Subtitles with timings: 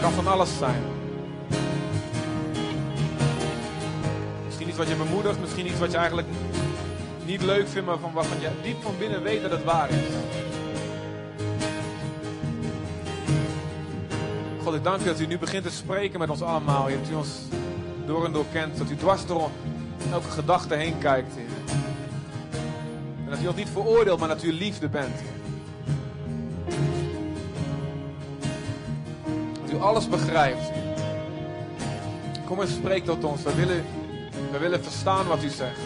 [0.00, 0.82] Kan van alles zijn.
[4.46, 6.28] Misschien iets wat je bemoedigt, misschien iets wat je eigenlijk
[7.24, 9.96] niet leuk vindt, maar van waarvan je diep van binnen weet dat het waar is.
[14.62, 16.82] God, ik dank u dat u nu begint te spreken met ons allemaal.
[16.82, 17.28] Dat u ons
[18.06, 18.78] door en door kent.
[18.78, 19.50] Dat u dwars door
[20.12, 21.36] elke gedachte heen kijkt.
[23.24, 25.16] En dat u ons niet veroordeelt, maar dat u liefde bent.
[29.80, 30.72] Alles begrijpt.
[32.44, 33.42] Kom en spreek tot ons.
[33.42, 33.84] We willen,
[34.50, 35.80] we willen verstaan wat u zegt.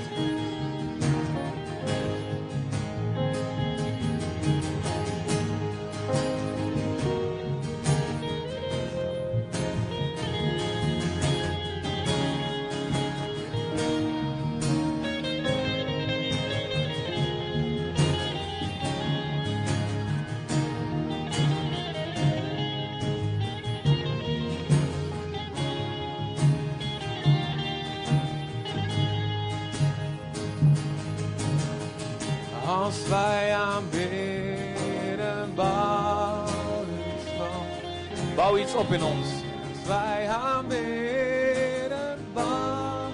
[38.75, 39.27] Iets op in ons.
[39.27, 43.11] Als wij aanbidden, bouw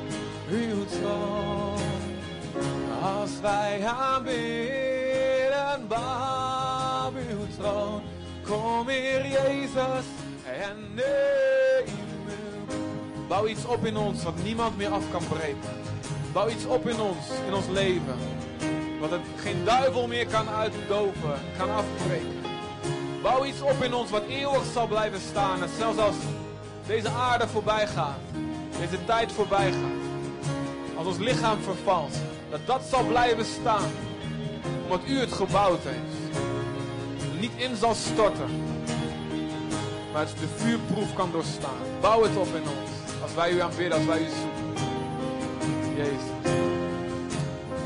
[0.51, 1.79] uw troon.
[3.03, 8.03] Als wij aanbidden, bouw uw troon.
[8.45, 10.07] Kom hier, Jezus,
[10.45, 11.95] en neem
[12.27, 12.75] uw.
[13.29, 15.79] Bouw iets op in ons wat niemand meer af kan breken.
[16.33, 18.17] Bouw iets op in ons, in ons leven.
[19.01, 22.40] Wat het geen duivel meer kan uitdoven, kan afbreken.
[23.23, 25.63] Bouw iets op in ons wat eeuwig zal blijven staan.
[25.63, 26.15] En zelfs als
[26.87, 28.19] deze aarde voorbij gaat,
[28.79, 30.01] deze tijd voorbij gaat.
[30.97, 32.15] Als ons lichaam vervalt,
[32.51, 33.91] dat dat zal blijven staan.
[34.83, 36.39] Omdat u het gebouwd heeft.
[37.41, 38.51] Niet in zal storten.
[40.13, 41.81] Maar het de vuurproef kan doorstaan.
[42.01, 42.91] Bouw het op in ons.
[43.23, 44.87] Als wij u aanbidden, als wij u zoeken.
[45.97, 46.53] Jezus.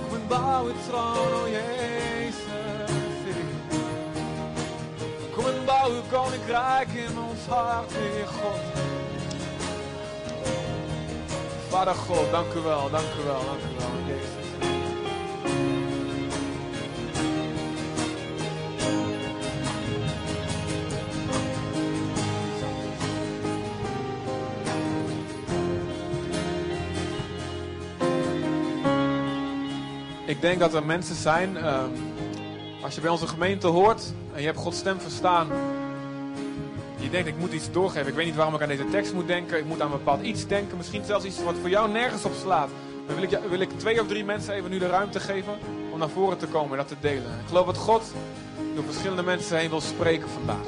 [0.08, 1.63] Kom en bouw het troon, oh Jezus.
[6.54, 8.60] Koninkrijk in ons hart, Heer God.
[11.68, 14.42] Vader God, dank u wel, dank u wel, dank u wel, Jezus.
[30.26, 31.90] Ik denk dat er mensen zijn, ehm,
[32.82, 35.48] als je bij onze gemeente hoort en je hebt Gods stem verstaan,
[37.14, 38.08] denkt ik moet iets doorgeven.
[38.08, 39.58] Ik weet niet waarom ik aan deze tekst moet denken.
[39.58, 40.76] Ik moet aan een bepaald iets denken.
[40.76, 42.68] Misschien zelfs iets wat voor jou nergens op slaat.
[43.06, 45.58] Dan wil ik, wil ik twee of drie mensen even nu de ruimte geven
[45.92, 47.38] om naar voren te komen en dat te delen.
[47.40, 48.02] Ik geloof dat God
[48.74, 50.66] door verschillende mensen heen wil spreken vandaag.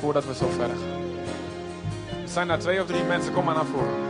[0.00, 1.02] Voordat we zo verder gaan.
[2.22, 4.07] Er zijn daar twee of drie mensen, kom maar naar voren.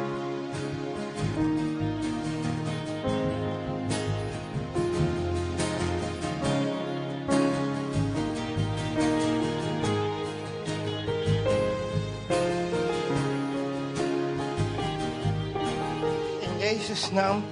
[17.18, 17.44] Naam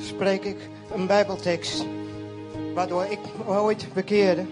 [0.00, 1.84] spreek ik een Bijbeltekst
[2.74, 4.44] waardoor ik ooit bekeerde.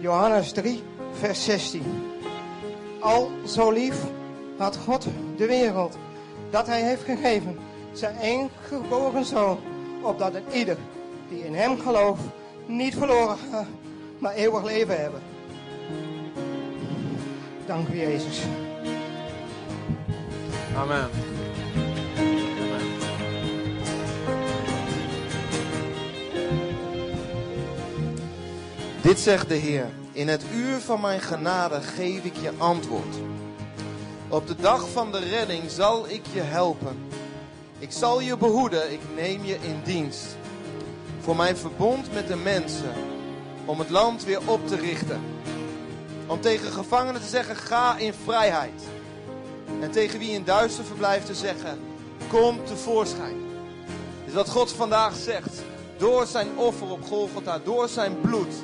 [0.00, 1.82] Johannes 3, vers 16.
[3.00, 3.96] Al zo lief
[4.56, 5.06] had God
[5.36, 5.96] de wereld
[6.50, 7.58] dat hij heeft gegeven,
[7.92, 9.58] zijn één geboren zoon,
[10.02, 10.76] opdat het ieder
[11.28, 12.22] die in hem gelooft
[12.66, 13.66] niet verloren gaat,
[14.18, 15.20] maar eeuwig leven hebben.
[17.66, 18.42] Dank u Jezus.
[20.76, 21.29] Amen.
[29.10, 33.16] Dit zegt de Heer: In het uur van mijn genade geef ik je antwoord.
[34.28, 36.98] Op de dag van de redding zal ik je helpen.
[37.78, 40.36] Ik zal je behoeden, ik neem je in dienst.
[41.20, 42.92] Voor mijn verbond met de mensen,
[43.64, 45.20] om het land weer op te richten.
[46.26, 48.82] Om tegen gevangenen te zeggen: ga in vrijheid.
[49.80, 51.78] En tegen wie in duister verblijft te zeggen:
[52.28, 53.36] kom tevoorschijn.
[54.26, 55.62] Is wat God vandaag zegt.
[55.96, 58.54] Door zijn offer op Golgotha, door zijn bloed,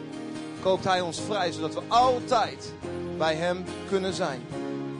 [0.66, 2.72] koopt hij ons vrij, zodat we altijd
[3.18, 4.42] bij hem kunnen zijn.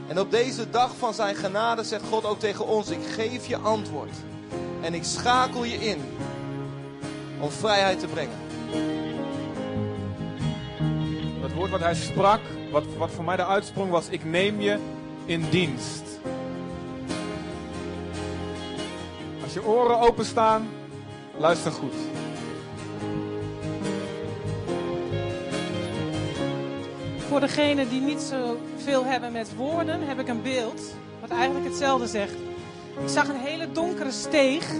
[0.08, 3.56] En op deze dag van zijn genade zegt God ook tegen ons: Ik geef je
[3.56, 4.10] antwoord.
[4.80, 6.00] En ik schakel je in
[7.40, 8.38] om vrijheid te brengen.
[11.40, 12.40] Dat woord wat hij sprak,
[12.70, 14.78] wat, wat voor mij de uitsprong was, ik neem je
[15.24, 16.02] in dienst.
[19.42, 20.68] Als je oren openstaan,
[21.36, 22.15] luister goed.
[27.37, 30.81] Voor degenen die niet zo veel hebben met woorden, heb ik een beeld.
[31.21, 32.33] Wat eigenlijk hetzelfde zegt.
[33.03, 34.71] Ik zag een hele donkere steeg.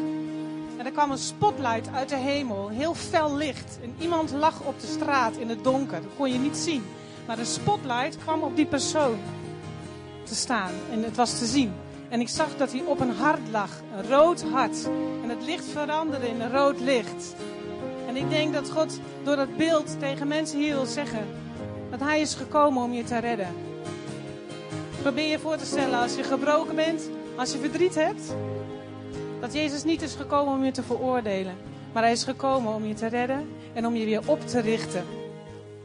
[0.77, 2.69] En er kwam een spotlight uit de hemel.
[2.69, 3.79] Heel fel licht.
[3.83, 6.03] En iemand lag op de straat in het donker.
[6.03, 6.85] Dat kon je niet zien.
[7.27, 9.19] Maar de spotlight kwam op die persoon
[10.25, 10.73] te staan.
[10.93, 11.73] En het was te zien.
[12.09, 13.71] En ik zag dat hij op een hart lag.
[13.97, 14.89] Een rood hart.
[15.23, 17.35] En het licht veranderde in een rood licht.
[18.07, 21.27] En ik denk dat God door dat beeld tegen mensen hier wil zeggen
[21.91, 23.49] dat Hij is gekomen om je te redden.
[25.03, 28.35] Probeer je voor te stellen als je gebroken bent, als je verdriet hebt,
[29.41, 31.55] dat Jezus niet is gekomen om je te veroordelen,
[31.93, 35.05] maar Hij is gekomen om je te redden en om je weer op te richten.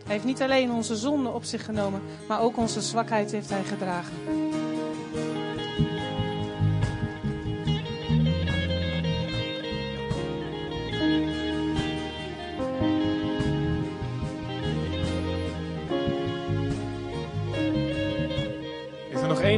[0.04, 3.64] Hij heeft niet alleen onze zonde op zich genomen, maar ook onze zwakheid heeft Hij
[3.64, 4.14] gedragen.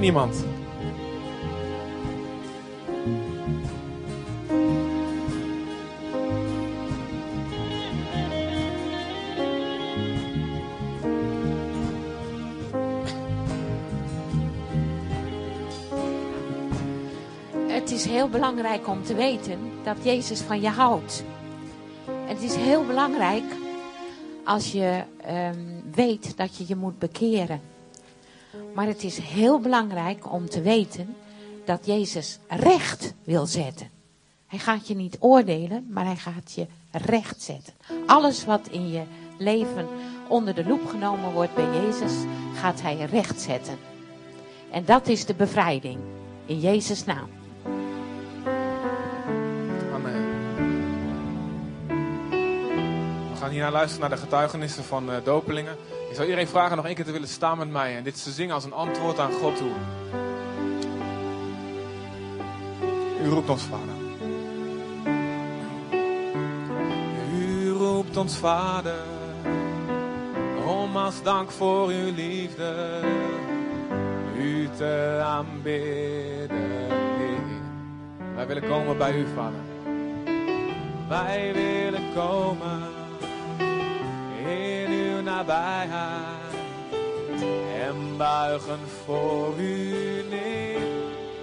[0.04, 0.46] Is er nog één iemand?
[17.68, 21.24] Het is heel belangrijk om te weten dat Jezus van je houdt.
[22.26, 23.44] Het is heel belangrijk
[24.44, 25.60] als je ehm,
[25.92, 27.73] weet dat je je moet bekeren.
[28.74, 31.16] Maar het is heel belangrijk om te weten
[31.66, 33.90] dat Jezus recht wil zetten.
[34.48, 37.74] Hij gaat je niet oordelen, maar hij gaat je recht zetten.
[38.06, 39.04] Alles wat in je
[39.38, 39.88] leven
[40.28, 42.14] onder de loep genomen wordt bij Jezus,
[42.54, 43.78] gaat hij recht zetten.
[44.72, 46.00] En dat is de bevrijding.
[46.46, 47.43] In Jezus' naam.
[53.44, 55.76] Gaan hierna luisteren naar de getuigenissen van eh, dopelingen.
[56.10, 58.32] Ik zou iedereen vragen nog één keer te willen staan met mij en dit te
[58.32, 59.72] zingen als een antwoord aan God toe.
[63.24, 63.96] U roept ons, Vader.
[67.40, 69.04] U roept ons, Vader,
[70.66, 73.00] om als dank voor uw liefde
[74.38, 76.72] u te aanbidden.
[78.36, 79.60] Wij willen komen bij u, Vader.
[81.08, 82.93] Wij willen komen
[85.46, 86.54] nabijheid
[87.88, 90.82] en buigen voor u neer.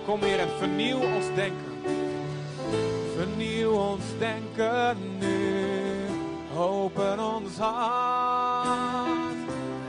[0.05, 1.83] Kom hier en vernieuw ons denken.
[3.17, 5.69] Vernieuw ons denken nu.
[6.57, 9.37] Open ons hart.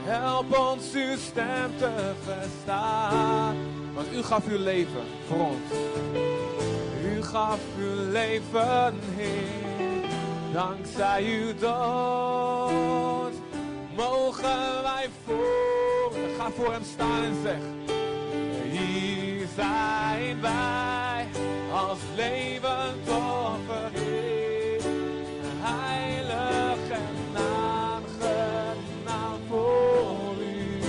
[0.04, 3.56] Help ons uw stem te verstaan.
[3.94, 5.72] Want u gaf uw leven voor ons.
[7.04, 10.02] U gaf uw leven, Heer,
[10.52, 13.11] dankzij uw dood.
[13.96, 17.60] Mogen wij voor, ga voor hem staan en zeg,
[18.70, 21.26] hier zijn wij
[21.72, 23.90] als levend offer.
[25.60, 28.02] Heilig en aangenaam
[29.48, 30.80] voor u.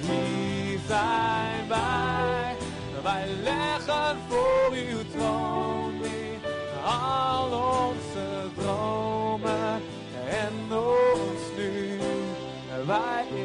[0.00, 2.56] Hier zijn wij,
[3.02, 5.03] wij leggen voor uw
[13.34, 13.44] u.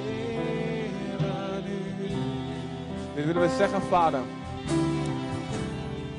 [3.16, 4.22] Dit willen we zeggen, Vader.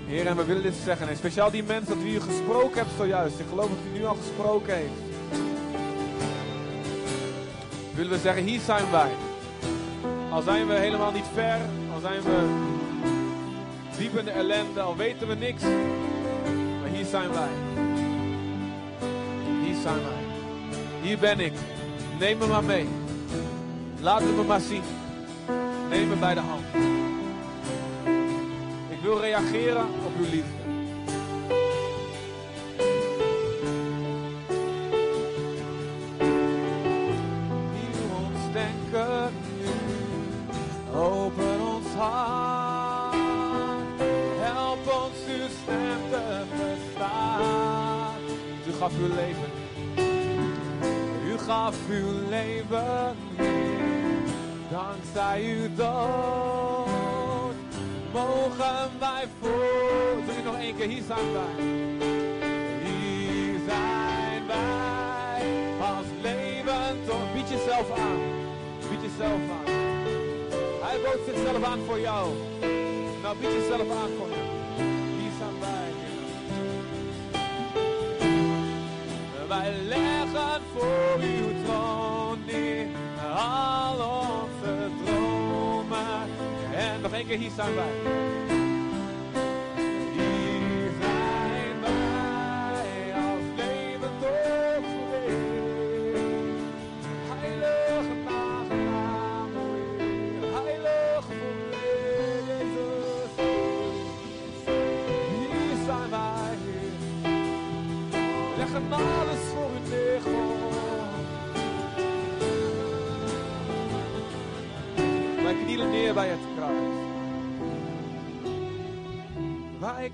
[0.07, 1.09] Heer, en we willen dit zeggen.
[1.09, 3.39] En speciaal die mensen dat u hier gesproken hebt zojuist.
[3.39, 5.00] Ik geloof dat u nu al gesproken heeft.
[7.95, 9.11] Willen we zeggen, hier zijn wij.
[10.31, 11.59] Al zijn we helemaal niet ver,
[11.95, 12.69] al zijn we
[13.99, 15.62] diep in de ellende, al weten we niks.
[16.81, 17.49] Maar hier zijn wij.
[19.65, 20.23] Hier zijn wij.
[21.00, 21.53] Hier ben ik.
[22.19, 22.89] Neem me maar mee.
[24.02, 24.83] Laat het me maar zien.
[25.88, 26.64] Neem me bij de hand.
[28.88, 30.60] Ik wil reageren op uw liefde.
[55.12, 57.55] Dankzij uw dood.
[58.12, 60.25] Mogen wij voor.
[60.26, 60.88] Doe ik nog één keer.
[60.88, 61.64] Hier zijn wij.
[62.85, 65.43] Hier zijn wij.
[65.81, 67.33] Als levend.
[67.35, 68.21] Bied jezelf aan.
[68.90, 69.73] Bied jezelf aan.
[70.83, 72.29] Hij bood zichzelf aan voor jou.
[73.23, 74.30] Nou, bied jezelf aan voor
[87.31, 88.30] nog één keer, hier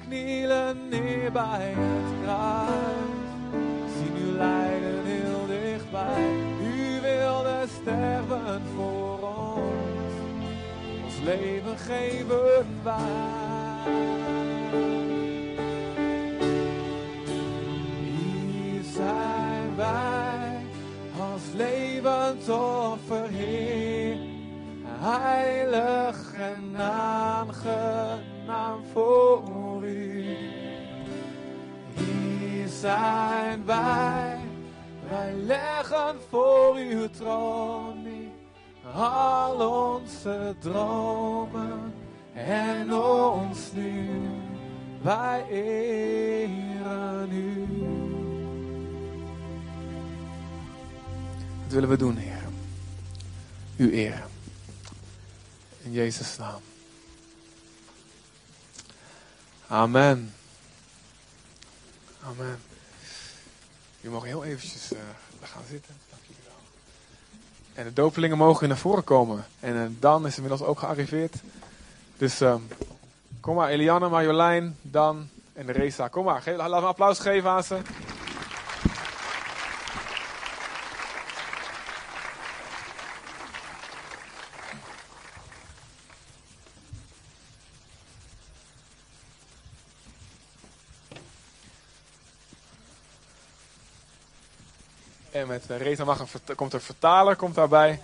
[0.07, 2.71] knielen neer bij het kruis.
[3.97, 6.31] Zien uw lijden heel dichtbij.
[6.63, 10.15] U wilde sterven voor ons.
[11.05, 13.05] Ons leven geven wij.
[18.93, 20.61] Zijn wij
[21.19, 24.17] als levend offer, Heer.
[24.99, 29.26] Heilig en aangenaam voor
[32.87, 34.39] zijn wij,
[35.09, 38.07] wij leggen voor uw troon
[38.95, 41.95] al onze dromen
[42.35, 44.09] en ons nu.
[45.03, 47.67] Wij eren u.
[51.63, 52.43] Wat willen we doen, Heer?
[53.77, 54.31] U eren.
[55.83, 56.61] In Jezus' naam.
[59.67, 60.35] Amen.
[62.23, 62.66] Amen.
[64.07, 64.99] Je mag heel eventjes eh,
[65.43, 65.95] gaan zitten.
[66.11, 66.59] Dank jullie wel.
[67.75, 69.47] En de dopelingen mogen naar voren komen.
[69.61, 71.35] En eh, Dan is inmiddels ook gearriveerd.
[72.17, 72.61] Dus ehm,
[73.41, 76.09] kom maar, Eliane, Marjolein, Dan en Reza.
[76.09, 77.79] Kom maar, geef, we een applaus geven aan ze.
[95.57, 98.01] Met eh, Reza mag een, komt een vertaler komt daarbij.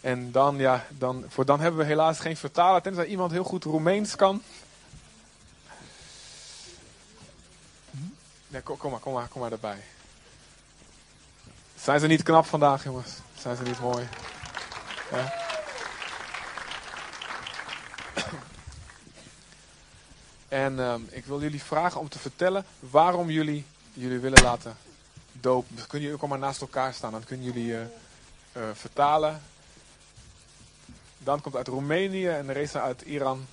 [0.00, 3.64] En dan, ja, dan, voor dan hebben we helaas geen vertaler, tenzij iemand heel goed
[3.64, 4.42] Roemeens kan.
[8.48, 9.84] Nee, kom, kom maar, kom maar, kom maar erbij.
[11.80, 13.10] Zijn ze niet knap vandaag, jongens?
[13.38, 14.08] Zijn ze niet mooi?
[15.10, 15.46] Ja.
[20.48, 24.76] En ehm, ik wil jullie vragen om te vertellen waarom jullie jullie willen laten
[25.40, 27.82] Dus kunnen jullie ook allemaal naast elkaar staan, dan kunnen jullie eh,
[28.52, 29.42] eh, vertalen.
[31.18, 33.46] Dan komt uit Roemenië en Reza uit Iran.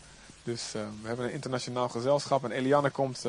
[0.44, 2.44] Dus eh, we hebben een internationaal gezelschap.
[2.44, 3.26] En Eliane komt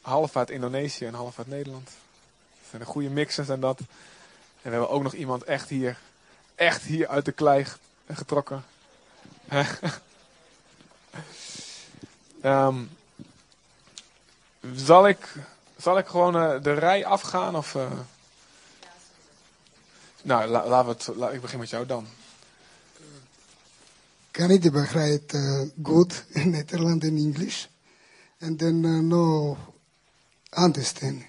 [0.00, 1.84] half uit Indonesië en half uit Nederland.
[1.84, 3.78] Dat zijn de goede mixers en dat.
[3.78, 3.86] En
[4.62, 5.98] we hebben ook nog iemand echt hier,
[6.54, 7.66] echt hier uit de klei
[8.12, 8.64] getrokken.
[12.42, 12.84] Ehm,
[14.74, 15.34] zal, ik,
[15.82, 17.56] zal ik gewoon eh, de rij afgaan?
[17.56, 17.90] Of, eh?
[20.22, 22.06] Nou, la- laten we het, la- ik begin met jou dan.
[24.30, 27.64] Kan ik begrijpen uh, goed in Nederland en English?
[28.40, 29.56] And then uh, no
[30.58, 31.22] understand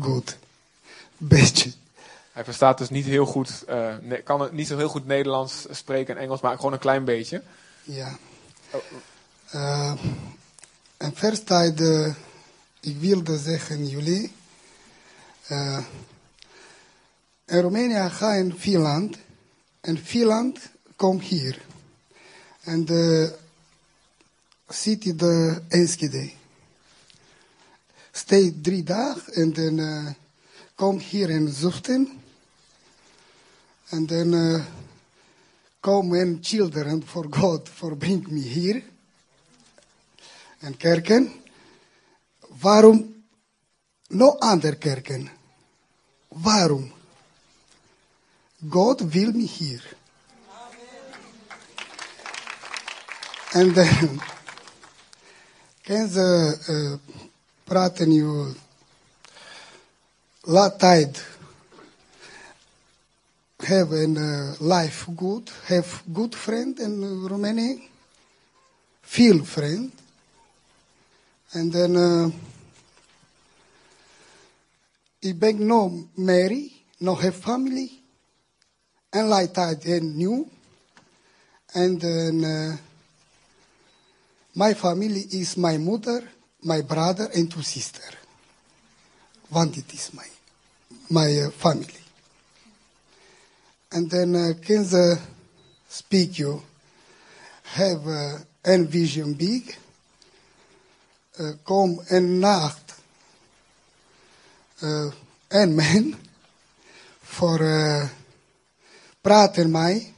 [0.00, 0.36] good.
[1.16, 1.72] Beetje.
[2.32, 5.66] Hij verstaat dus niet heel goed, eh, ne- kan het niet zo heel goed Nederlands
[5.70, 7.42] spreken en Engels, maar gewoon een klein beetje.
[7.82, 8.18] Ja.
[9.54, 9.92] Uh,
[10.96, 12.14] en first tijd, uh,
[12.86, 14.32] ik wilde zeggen jullie,
[17.44, 19.16] in Roemenië ga in Finland
[19.80, 20.58] en Finland
[20.96, 21.64] komt hier.
[22.60, 23.34] En de
[24.68, 26.30] city de Enschede.
[28.12, 30.10] Stay drie dagen en dan uh,
[30.74, 32.20] kom hier in Zuften.
[33.88, 34.64] En dan uh,
[36.40, 38.82] children for God for bring me here.
[40.58, 41.44] En kerken.
[42.60, 43.24] Waarom
[44.08, 45.30] no andere kerken?
[46.28, 46.92] Waarom?
[48.68, 49.96] God wil me hier.
[53.52, 54.20] En dan
[55.82, 57.14] kan ze uh,
[57.64, 58.54] praten nu
[60.40, 61.24] laat tijd
[63.66, 67.76] have a uh, life good, have good friend in Romania,
[69.02, 69.92] feel friend,
[71.52, 72.30] and then uh,
[75.18, 78.02] ik ben no marry, no have family,
[79.12, 80.50] and like that and new,
[81.74, 82.76] and then uh,
[84.54, 86.22] my family is my mother,
[86.62, 88.02] my brother, and two sister.
[89.50, 90.28] One it is my
[91.08, 92.02] my uh, family.
[93.92, 95.20] And then uh, can the
[95.88, 96.62] speak you
[97.64, 99.76] have uh, en Vision Big.
[101.38, 102.94] Uh, kom en nacht.
[104.82, 105.12] Uh,
[105.48, 106.14] en men.
[107.22, 108.08] Voor uh,
[109.20, 110.14] praten mij.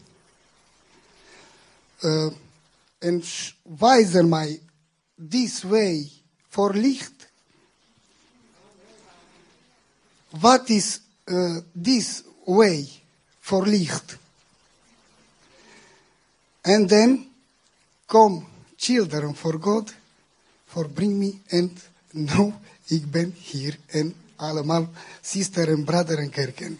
[2.00, 2.32] Uh,
[2.98, 3.22] en
[3.62, 4.62] wijzen mij
[5.28, 6.12] this way
[6.48, 7.26] voor licht.
[10.28, 11.00] Wat is
[11.82, 12.88] this way
[13.40, 14.16] voor licht?
[16.60, 17.28] En dan
[18.06, 19.92] kom children for God,
[20.68, 22.52] for bring me and nu
[22.86, 24.88] ik ben hier en allemaal
[25.20, 26.78] sister en brother en kerken.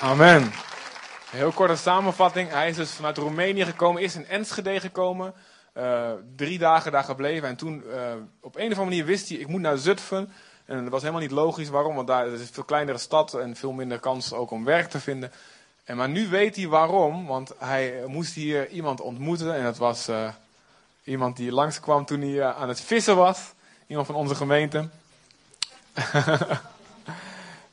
[0.00, 0.50] Amen.
[1.30, 2.50] Heel korte samenvatting.
[2.50, 5.34] Hij is dus vanuit Roemenië gekomen, is in Enschede gekomen.
[5.76, 7.48] Uh, drie dagen daar gebleven.
[7.48, 10.32] En toen uh, op een of andere manier wist hij, ik moet naar Zutphen.
[10.64, 11.68] En dat was helemaal niet logisch.
[11.68, 11.94] Waarom?
[11.94, 15.00] Want daar is een veel kleinere stad en veel minder kans ook om werk te
[15.00, 15.32] vinden.
[15.84, 17.26] En maar nu weet hij waarom.
[17.26, 19.54] Want hij moest hier iemand ontmoeten.
[19.54, 20.28] En dat was uh,
[21.10, 23.52] iemand die langskwam toen hij aan het vissen was.
[23.86, 24.88] Iemand van onze gemeente.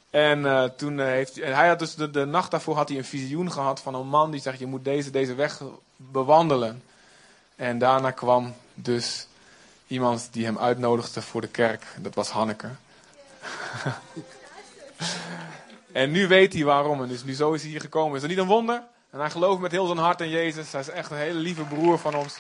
[0.10, 2.98] En uh, toen uh, heeft en hij had dus de, de, nacht daarvoor had hij
[2.98, 5.62] een visioen gehad van een man die zegt: Je moet deze, deze weg
[5.96, 6.84] bewandelen.
[7.56, 9.28] En daarna kwam dus
[9.88, 11.86] iemand die hem uitnodigde voor de kerk.
[11.98, 12.70] Dat was Hanneke.
[15.92, 17.02] en nu weet hij waarom.
[17.02, 18.16] En dus nu zo is hij hier gekomen.
[18.16, 18.84] Is dat niet een wonder?
[19.10, 20.72] En hij gelooft met heel zijn hart in Jezus.
[20.72, 22.36] Hij is echt een hele lieve broer van ons.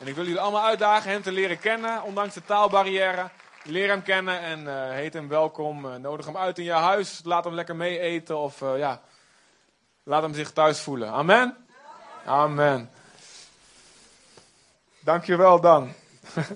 [0.00, 3.30] En ik wil jullie allemaal uitdagen hem te leren kennen, ondanks de taalbarrière.
[3.62, 5.84] Leer hem kennen en uh, heet hem welkom.
[5.84, 7.20] Uh, nodig hem uit in je huis.
[7.24, 8.38] Laat hem lekker mee eten.
[8.38, 9.00] Of uh, ja,
[10.02, 11.10] laat hem zich thuis voelen.
[11.10, 11.56] Amen?
[12.24, 12.90] Amen.
[15.00, 15.92] Dankjewel dan.
[16.36, 16.44] uh,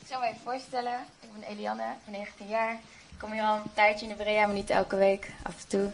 [0.00, 1.06] ik zal even voorstellen.
[1.20, 2.72] Ik ben ben 19 jaar.
[2.72, 5.30] Ik kom hier al een tijdje in de Brea, maar niet elke week.
[5.42, 5.92] Af en toe.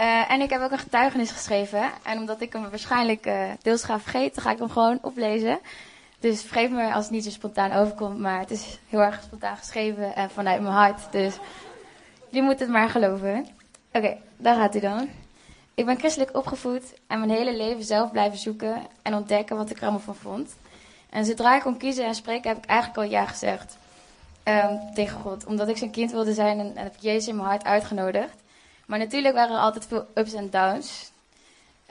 [0.00, 1.90] Uh, en ik heb ook een getuigenis geschreven.
[2.02, 5.58] En omdat ik hem waarschijnlijk uh, deels ga vergeten, ga ik hem gewoon oplezen.
[6.18, 9.56] Dus vergeef me als het niet zo spontaan overkomt, maar het is heel erg spontaan
[9.56, 11.12] geschreven en vanuit mijn hart.
[11.12, 11.38] Dus
[12.28, 13.46] je moet het maar geloven.
[13.92, 15.08] Oké, daar gaat hij dan.
[15.74, 19.76] Ik ben christelijk opgevoed en mijn hele leven zelf blijven zoeken en ontdekken wat ik
[19.76, 20.54] er allemaal van vond.
[21.10, 23.76] En zodra ik kon kiezen en spreken, heb ik eigenlijk al ja gezegd
[24.44, 25.46] um, tegen God.
[25.46, 28.36] Omdat ik zijn kind wilde zijn en, en heb ik Jezus in mijn hart uitgenodigd.
[28.90, 31.10] Maar natuurlijk waren er altijd veel ups en downs.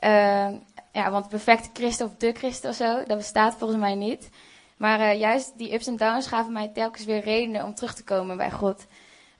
[0.03, 0.49] Uh,
[0.93, 4.29] ja, want perfecte christen of de christen of zo, dat bestaat volgens mij niet.
[4.77, 8.03] Maar uh, juist die ups en downs gaven mij telkens weer redenen om terug te
[8.03, 8.85] komen bij God.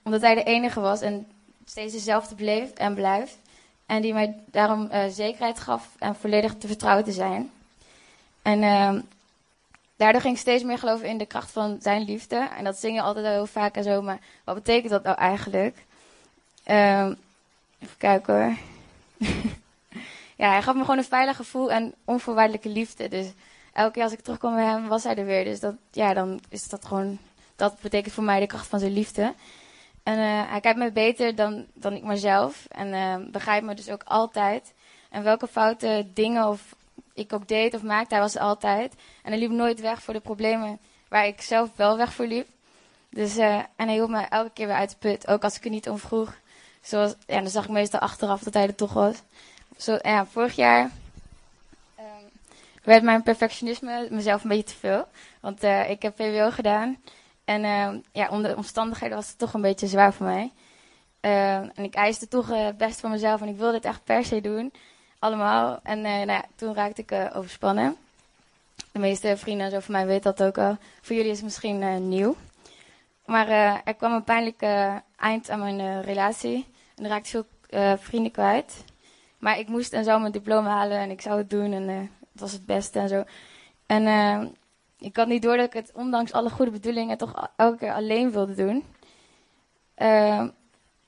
[0.04, 1.28] Omdat hij de enige was en
[1.66, 3.38] steeds dezelfde bleef en blijft.
[3.86, 7.52] En die mij daarom uh, zekerheid gaf en volledig te vertrouwen te zijn.
[8.42, 9.02] En uh,
[9.96, 12.50] daardoor ging ik steeds meer geloven in de kracht van zijn liefde.
[12.58, 15.86] En dat zingen altijd al heel vaak en zo, maar wat betekent dat nou eigenlijk?
[16.66, 17.10] Uh,
[17.80, 18.58] Even kijken hoor.
[20.42, 23.08] ja, hij gaf me gewoon een veilig gevoel en onvoorwaardelijke liefde.
[23.08, 23.32] Dus
[23.74, 25.44] elke keer als ik terugkwam bij hem, was hij er weer.
[25.44, 27.18] Dus dat, ja, dan is dat gewoon,
[27.56, 29.34] dat betekent voor mij de kracht van zijn liefde.
[30.04, 32.66] En uh, hij kijkt me beter dan, dan ik mezelf.
[32.70, 34.74] En uh, begrijpt me dus ook altijd.
[35.10, 36.76] En welke foute dingen of
[37.14, 38.94] ik ook deed of maakte, hij was er altijd.
[39.24, 42.48] En hij liep nooit weg voor de problemen waar ik zelf wel weg voor liep.
[43.10, 45.64] Dus, uh, en hij hielp me elke keer weer uit de put, ook als ik
[45.64, 46.36] er niet om vroeg.
[46.82, 49.22] Zoals, ja, dan zag ik meestal achteraf dat hij er toch was.
[49.78, 50.84] Zo, ja, vorig jaar
[52.00, 52.30] um,
[52.84, 55.08] werd mijn perfectionisme mezelf een beetje te veel.
[55.40, 56.98] Want uh, ik heb VWO gedaan.
[57.46, 60.52] En uh, ja, onder de omstandigheden was het toch een beetje zwaar voor mij.
[61.22, 64.26] Uh, en ik eiste toch het beste van mezelf en ik wilde het echt per
[64.26, 64.74] se doen.
[65.20, 65.80] Allemaal.
[65.84, 67.96] En nou ja, toen raakte ik overspannen.
[68.92, 70.78] De meeste vrienden en zo van mij weten dat ook al.
[71.02, 72.36] Voor jullie is het misschien nieuw.
[73.30, 74.62] Maar uh, er kwam een pijnlijk
[75.16, 76.68] eind aan mijn uh, relatie.
[76.96, 78.84] En er raakte veel vrienden kwijt.
[79.40, 81.72] Maar ik moest en zou mijn diploma halen en ik zou het doen.
[81.72, 83.24] En het was het beste en zo.
[83.86, 84.56] En
[84.98, 88.32] ik had niet door dat ik het, ondanks alle goede bedoelingen, toch elke keer alleen
[88.32, 88.84] wilde doen.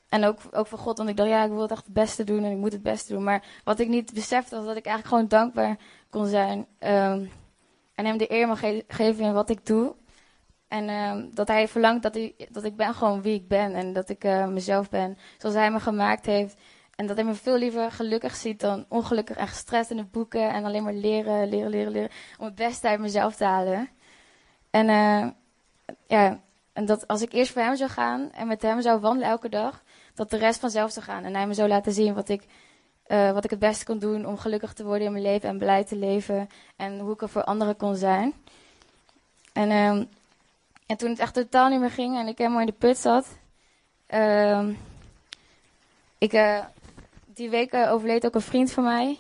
[0.10, 2.44] en ook, voor God, want ik dacht, ja, ik wil het echt het beste doen
[2.44, 3.24] en ik moet het beste doen.
[3.24, 5.78] Maar wat ik niet besefte, was dat ik eigenlijk gewoon dankbaar
[6.10, 6.66] kon zijn.
[6.80, 7.32] Um,
[7.96, 9.96] en hem de eer mag ge geven in wat ik doe.
[10.72, 13.74] En uh, dat hij verlangt dat, hij, dat ik ben gewoon wie ik ben.
[13.74, 16.56] En dat ik uh, mezelf ben zoals hij me gemaakt heeft.
[16.96, 20.50] En dat hij me veel liever gelukkig ziet dan ongelukkig en gestrest in de boeken.
[20.50, 22.10] En alleen maar leren, leren, leren, leren.
[22.38, 23.90] Om het beste uit mezelf te halen.
[24.70, 25.28] En uh,
[26.08, 26.40] ja,
[26.74, 29.50] en dat als ik eerst voor hem zou gaan en met hem zou wandelen elke
[29.50, 29.84] dag.
[30.14, 31.24] Dat de rest vanzelf zou gaan.
[31.24, 32.44] En hij me zou laten zien wat ik,
[33.08, 35.58] uh, wat ik het beste kon doen om gelukkig te worden in mijn leven en
[35.58, 36.50] blij te leven.
[36.76, 38.34] En hoe ik er voor anderen kon zijn.
[39.54, 40.10] En...
[40.92, 43.38] En toen het echt totaal niet meer ging en ik helemaal in de put zat.
[44.10, 44.68] Uh,
[46.18, 46.60] ik, uh,
[47.26, 49.18] die week eh, overleed ook een vriend van mij.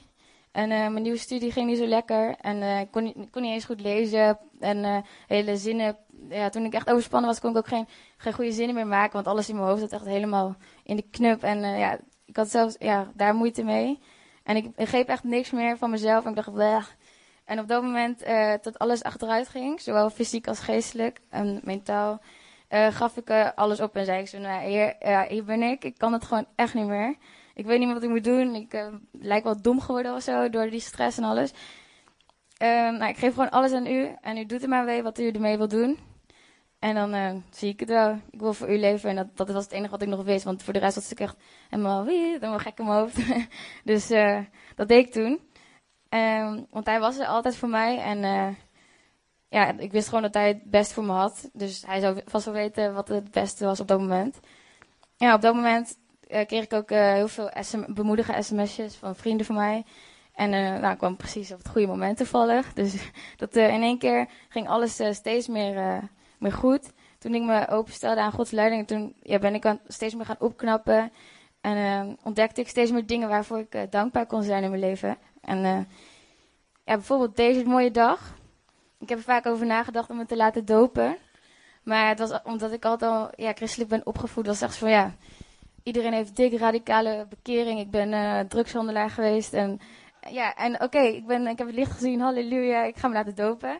[0.51, 2.35] En eh, mijn nieuwe studie ging niet zo lekker.
[2.41, 4.37] En eh, ik kon, niet- ik kon niet eens goed lezen.
[4.59, 5.97] En eh, hele zinnen.
[6.29, 9.13] Ja, toen ik echt overspannen was, kon ik ook geen, geen goede zinnen meer maken.
[9.13, 11.43] Want alles in mijn hoofd zat echt helemaal in de knup.
[11.43, 13.99] En eh, ja, ik had zelfs ja, daar moeite mee.
[14.43, 16.23] En ik begreep echt niks meer van mezelf.
[16.23, 16.85] En ik dacht, bleh.
[17.45, 22.21] En op dat moment eh, dat alles achteruit ging, zowel fysiek als geestelijk en mentaal,
[22.67, 24.95] eh, gaf ik eh, alles op en zei ik zo, nou, hier,
[25.27, 25.83] hier ben ik.
[25.83, 27.15] Ik kan het gewoon echt niet meer.
[27.53, 28.55] Ik weet niet meer wat ik moet doen.
[28.55, 31.53] Ik lijk wel dom geworden of zo door die stress en alles.
[32.61, 35.19] Eh, nou, ik geef gewoon alles aan u en u doet er maar mee wat
[35.19, 35.97] u ermee wil doen.
[36.79, 38.19] En dan zie ik het wel.
[38.31, 40.43] Ik wil voor u leven en dat, dat was het enige wat ik nog wist.
[40.43, 41.37] Want voor de rest was ik echt
[41.69, 43.17] helemaal, wie, helemaal gek in mijn hoofd.
[43.83, 44.07] dus
[44.75, 45.39] dat deed ik toen.
[46.11, 48.47] Ehm, want hij was er altijd voor mij en eh,
[49.49, 51.49] ja, ik wist gewoon dat hij het best voor me had.
[51.53, 54.39] Dus hij zou vast wel weten wat het beste was op dat moment.
[55.15, 55.97] Ja, op dat moment
[56.27, 59.85] eh, kreeg ik ook eh, heel veel SM bemoedige sms'jes van vrienden van mij.
[60.33, 62.73] En nou, ik kwam precies op het goede moment toevallig.
[62.79, 66.01] Dus dat, in één keer ging alles steeds meer,
[66.39, 66.91] meer goed.
[67.19, 70.39] Toen ik me openstelde aan Gods leiding, toen ja, ben ik aan, steeds meer gaan
[70.39, 71.11] opknappen.
[71.61, 75.17] En ontdekte ik steeds meer dingen waarvoor ik dankbaar kon zijn in mijn leven.
[75.41, 75.79] En eh,
[76.83, 78.35] ja, bijvoorbeeld deze mooie dag.
[78.99, 81.17] Ik heb er vaak over nagedacht om me te laten dopen.
[81.83, 84.47] Maar het was omdat ik altijd al ja, christelijk ben opgevoed.
[84.47, 85.15] was echt van ja,
[85.83, 87.79] iedereen heeft dik radicale bekering.
[87.79, 89.53] Ik ben eh drugshandelaar geweest.
[89.53, 89.79] En
[90.29, 93.35] ja, en oké, ik ben ik heb het licht gezien, halleluja, ik ga me laten
[93.35, 93.79] dopen.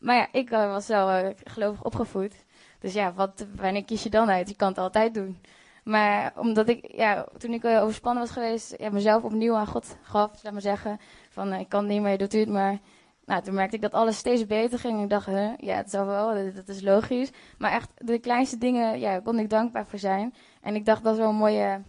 [0.00, 2.34] Maar ja, ik eh, was wel eh, gelovig opgevoed.
[2.78, 4.48] Dus ja, wat, wanneer kies je dan uit?
[4.48, 5.40] Je kan het altijd doen.
[5.84, 9.96] Maar omdat ik, ja, toen ik eh, overspannen was geweest, ja, mezelf opnieuw aan God
[10.02, 11.00] gaf, laat maar zeggen.
[11.30, 12.78] Van, eh, ik kan niet meer, doet u het maar.
[13.24, 15.02] Nou, toen merkte ik dat alles steeds beter ging.
[15.02, 17.30] Ik dacht, huh, ja, het zal wel, dat, is logisch.
[17.58, 20.34] Maar echt, de kleinste dingen, ja, kon ik dankbaar voor zijn.
[20.60, 21.82] En ik dacht, dat is wel een mooie,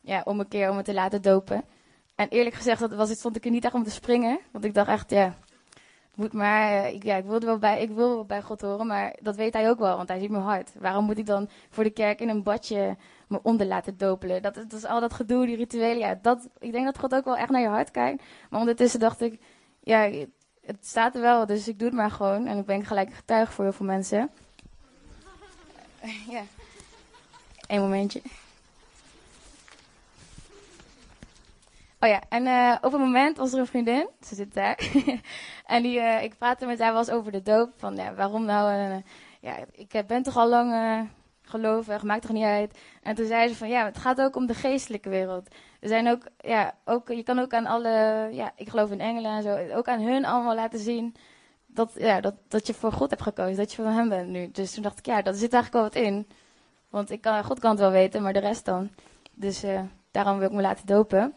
[0.00, 1.64] ja, om een keer om me te laten dopen.
[2.14, 4.38] En eerlijk gezegd, dat was, stond ik er niet echt om te springen.
[4.52, 5.34] Want ik dacht echt, ja,
[6.16, 8.86] moet maar, eh, ik, ja, ik wilde wel bij, ik wil wel bij God horen,
[8.86, 10.72] maar dat weet hij ook wel, want hij ziet mijn hart.
[10.78, 14.42] Waarom moet ik dan voor de kerk in een badje me onder laten dopelen?
[14.42, 17.24] Dat, dat is al dat gedoe, die rituelen, ja, dat, ik denk dat God ook
[17.24, 18.22] wel echt naar je hart kijkt.
[18.50, 19.40] Maar ondertussen dacht ik,
[19.80, 20.10] ja,
[20.66, 22.46] het staat er wel, dus ik doe het maar gewoon.
[22.46, 24.30] En ik ben gelijk getuige voor heel veel mensen.
[26.28, 26.42] Ja.
[27.66, 28.22] Eén momentje.
[32.00, 34.78] Oh ja, en eh, op een moment was er een vriendin, ze zit daar.
[35.66, 37.72] en die, eh, ik praatte met haar wel eens over de doop.
[37.76, 38.72] Van ja, waarom nou?
[38.72, 39.02] eh,
[39.40, 40.72] ja, ik ben toch al lang
[41.48, 42.78] gelovig, maakt toch niet uit.
[43.02, 45.48] En toen zei ze van ja, het gaat ook om de geestelijke wereld.
[45.80, 49.30] Er zijn ook, ja, ook, je kan ook aan alle, ja, ik geloof in engelen
[49.30, 51.14] en zo, ook aan hun allemaal laten zien
[51.66, 54.50] dat, ja, dat, dat je voor God hebt gekozen, dat je van hem bent nu.
[54.50, 56.26] Dus toen dacht ik, ja, dat zit eigenlijk wel wat in.
[56.90, 58.90] Want ik kan, God kan het wel weten, maar de rest dan.
[59.32, 59.80] Dus eh,
[60.10, 61.34] daarom wil ik me laten dopen.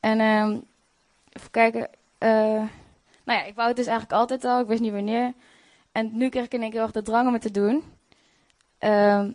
[0.00, 0.58] En ehm,
[1.32, 1.88] even kijken.
[2.18, 2.62] eh,
[3.24, 4.60] nou ja, ik wou het dus eigenlijk altijd al.
[4.60, 5.32] Ik wist niet wanneer.
[5.92, 7.84] En nu kreeg ik in één keer heel erg de drang om het te doen.
[8.78, 9.32] Ehm,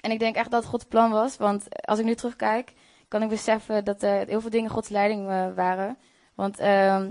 [0.00, 1.36] en ik denk echt dat het Gods plan was.
[1.36, 2.72] Want als ik nu terugkijk,
[3.08, 5.96] kan ik beseffen dat er heel veel dingen Gods leiding eh, waren.
[6.34, 7.10] Want ehm,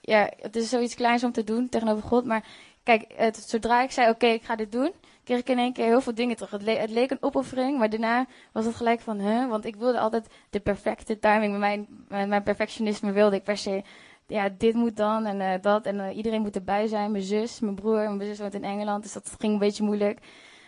[0.00, 2.24] ja, het is zoiets kleins om te doen tegenover God.
[2.24, 2.44] Maar
[2.82, 4.92] kijk, het, zodra ik zei, oké, ik ga dit doen,
[5.24, 6.50] kreeg ik in één keer heel veel dingen terug.
[6.50, 9.48] Het, le- het leek een opoffering, maar daarna was het gelijk van, hè?
[9.48, 11.58] Want ik wilde altijd de perfecte timing.
[11.58, 13.82] Mijn, met mijn perfectionisme wilde ik per se,
[14.26, 15.86] ja, dit moet dan en eh, dat.
[15.86, 17.10] En eh, iedereen moet erbij zijn.
[17.10, 20.18] Mijn zus, mijn broer, mijn zus woont in Engeland, dus dat ging een beetje moeilijk.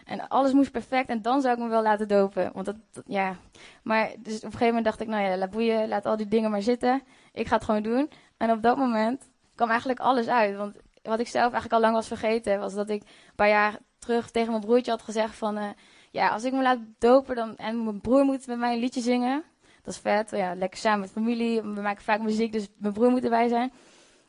[0.07, 2.51] En alles moest perfect en dan zou ik me wel laten dopen.
[2.55, 3.37] Want dat, ja.
[3.83, 6.29] Maar dus op een gegeven moment dacht ik, nou ja, laat boeien, laat al die
[6.29, 7.03] dingen maar zitten.
[7.33, 8.11] Ik ga het gewoon doen.
[8.37, 10.57] En op dat moment kwam eigenlijk alles uit.
[10.57, 13.79] Want wat ik zelf eigenlijk al lang was vergeten, was dat ik een paar jaar
[13.99, 15.57] terug tegen mijn broertje had gezegd van...
[15.57, 15.69] eh,
[16.11, 19.01] ja, als ik me laat dopen dan, en mijn broer moet met mij een liedje
[19.01, 19.45] zingen...
[19.83, 21.63] Dat is vet, ja, lekker samen met familie.
[21.63, 23.73] We maken vaak muziek, dus mijn broer moet erbij zijn.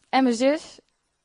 [0.09, 0.79] En mijn zus.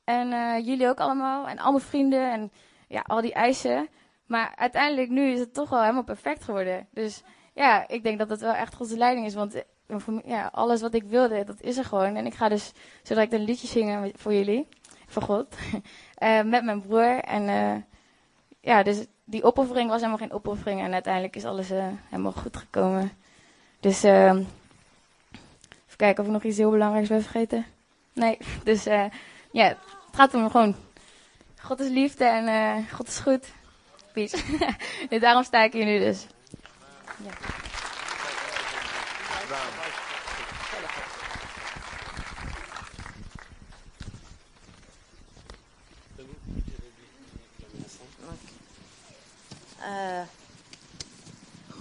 [0.04, 1.48] En eh, jullie ook allemaal.
[1.48, 2.30] En al mijn vrienden.
[2.32, 2.52] En
[2.88, 3.88] ja, al die eisen.
[4.32, 6.86] Maar uiteindelijk nu is het toch wel helemaal perfect geworden.
[6.90, 7.22] Dus
[7.54, 9.34] ja, ik denk dat het wel echt Gods leiding is.
[9.34, 12.16] Want eh, ja, alles wat ik wilde, dat is er gewoon.
[12.16, 14.68] En ik ga dus, zodat ik een liedje zingen met- voor jullie.
[15.06, 15.46] Voor God.
[16.14, 17.18] Eh, met mijn broer.
[17.18, 17.74] En eh,
[18.60, 20.80] ja, dus die opoffering was helemaal geen opoffering.
[20.80, 23.12] En uiteindelijk is alles eh, helemaal goed gekomen.
[23.80, 24.46] Dus eh, even
[25.96, 27.66] kijken of ik nog iets heel belangrijks ben vergeten.
[28.12, 29.04] Nee, dus eh,
[29.52, 29.78] ja, het
[30.12, 30.74] gaat om gewoon.
[31.60, 33.52] God is liefde en eh, God is goed.
[34.12, 34.36] Peace.
[35.10, 36.26] Dus daarom sta ik hier nu dus.
[37.24, 37.30] Ja.
[49.82, 50.22] Eh,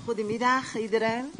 [0.03, 1.31] goedemiddag iedereen.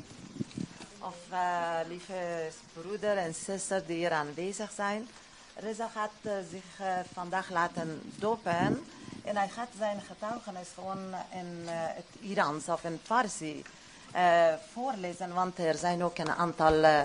[1.00, 5.08] of eh, lieve broeder en zuster die hier aanwezig zijn.
[5.56, 8.86] Reza gaat eh, zich vandaag laten dopen.
[9.25, 13.63] En hij gaat zijn getuigenis gewoon in eh, het Irans of in Farsi
[14.13, 15.35] eh, voorlezen.
[15.35, 17.01] Want er zijn ook een aantal eh,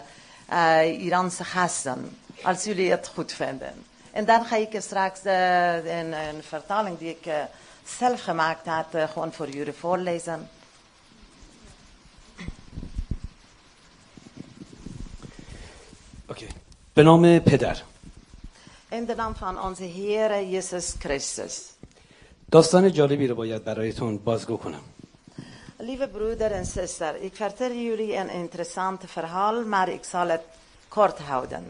[0.48, 2.18] eh, Iraanse gasten.
[2.44, 3.86] Als jullie het goed vinden.
[4.12, 7.44] En dan ga ik straks eh, een, een vertaling die ik eh,
[8.00, 10.50] zelf gemaakt had, eh, gewoon voor jullie voorlezen.
[16.28, 16.48] اوکی
[16.94, 17.84] به نام پدر
[18.90, 21.72] In de naam van onze Heer Jezus Christus.
[22.51, 24.81] داستان جالبی رو باید برایتون بازگو کنم
[25.81, 30.41] Lieve broeder en zuster, ik vertel jullie een interessant verhaal, maar ik zal het
[30.89, 31.65] kort houden.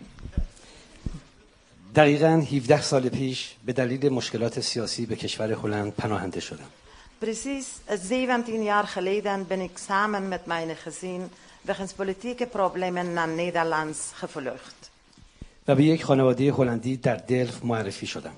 [1.95, 6.71] دقیقا 17 سال پیش به دلیل مشکلات سیاسی به کشور هلند پناهنده شدم
[7.21, 11.31] Precies 17 jaar geleden ben ik samen met mijn gezin
[11.63, 14.91] wegens politieke problemen naar Nederland gevlucht.
[15.69, 18.35] و به یک خانواده هلندی در دلف معرفی شدم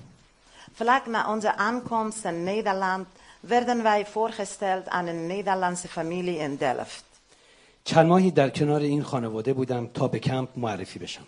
[0.79, 3.07] Vlak na onze aankomst in Nederland
[3.41, 7.05] werden wij voorgesteld aan een Nederlandse familie in Delft.
[7.83, 11.23] چند ماهی در کنار این خانواده بودم تا به کمپ معرفی بشم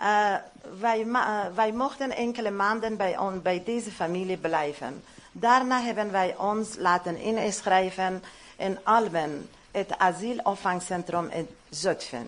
[0.00, 0.34] Uh,
[0.80, 5.02] wij, ma- uh, wij mochten enkele maanden bij, on, bij deze familie blijven.
[5.32, 8.22] Daarna hebben wij ons laten inschrijven
[8.56, 12.26] in Alben, het asielopvangcentrum in Zutphen.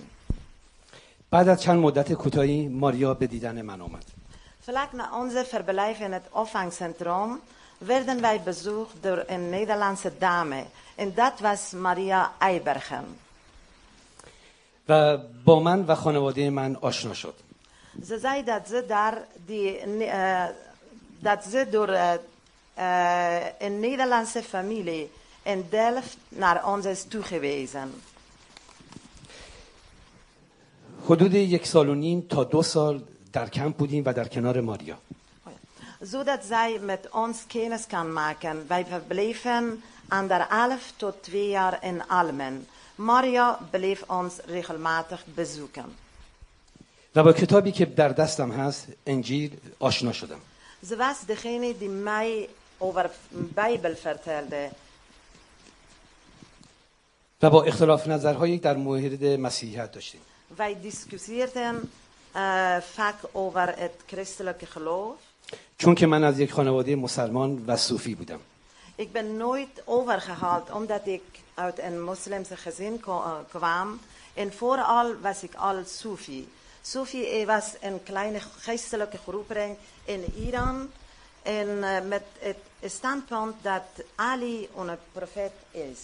[1.31, 4.05] بعد از چند مدت کوتاهی ماریا به دیدن من آمد
[4.63, 7.39] Vlak na onze verblijf in het opvangcentrum
[7.78, 10.65] werden wij bezocht door een Nederlandse dame.
[10.96, 13.06] En dat was Maria Eibergen.
[14.89, 17.34] و با من و خانواده من آشنا شد
[18.08, 20.46] Ze zei dat ze, daar die, eh,
[21.20, 22.13] dat ze door eh,
[22.74, 25.12] eh, een Nederlandse familie
[25.44, 27.94] in Delft naar ons is toegewezen.
[31.10, 33.04] حدود یک سال و نیم تا دو سال
[33.35, 34.99] در کمپ بودیم و در کنار ماریا
[36.01, 38.66] Zodat zij met ons kennis kan maken.
[38.66, 42.66] Wij verbleven anderhalf tot twee jaar in Almen.
[42.94, 45.85] Maria bleef ons regelmatig bezoeken.
[47.14, 50.40] و با کتابی که در دستم هست انجیل آشنا شدم
[50.88, 53.11] Ze was degene die mij over
[53.55, 54.70] Bijbel vertelde.
[57.42, 60.20] و با اختلاف نظرهایی در مورد مسیحیت داشتیم
[60.59, 61.90] Wij discussieerden
[62.35, 65.16] eh, vaak over het christelijke geloof.
[65.79, 68.40] چون که من از یک خانواده مسلمان و صوفی بودم
[68.97, 71.23] Ik ben nooit overgehaald omdat ik
[71.55, 74.01] uit een moslimse gezin eh, kwam.
[74.35, 76.49] En vooral was ik al Sufi.
[76.83, 80.90] Sufi eh, was een kleine geestelijke groepering in Iran.
[81.42, 83.83] En eh, met het standpunt dat
[84.14, 85.99] Ali een profeet is.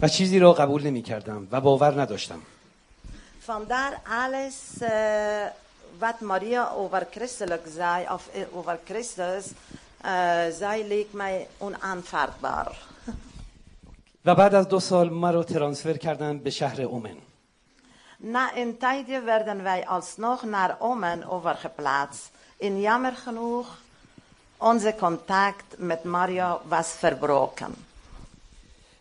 [0.00, 2.40] و چیزی را قبول نمی کردم و باور نداشتم
[3.41, 5.45] Vandaar alles eh,
[5.99, 9.45] wat Maria over christelijk zei, of eh, over Christus,
[10.01, 10.11] eh,
[10.57, 12.77] zij leek mij onaanvaardbaar.
[14.25, 17.17] و بعد از دو سال مرا ترانسفر کردن به شهر اومن
[18.19, 22.31] Na een tijdje werden wij alsnog naar Omen overgeplaatst.
[22.59, 23.77] En jammer genoeg,
[24.57, 27.75] onze contact met Maria was verbroken.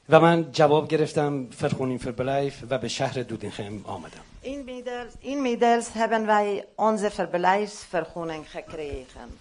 [0.09, 6.66] و من جواب گرفتم فرخونین فربلیف و به شهر دودینخم آمدم Inmiddels, inmiddels hebben wij
[6.76, 9.40] onze verblijfsvergunning gekregen.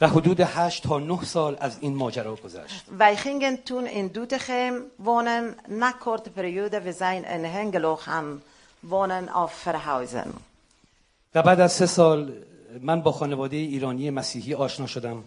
[0.00, 4.90] و حدود هشت تا نه سال از این ماجرا گذشت Wij gingen toen in Doetinchem
[4.96, 5.56] wonen.
[5.66, 8.42] Na korte periode we zijn in Hengelo gaan
[8.80, 10.34] wonen of verhuizen.
[11.34, 12.32] و بعد از سه سال
[12.80, 15.24] من با خانواده ایرانی مسیحی آشنا شدم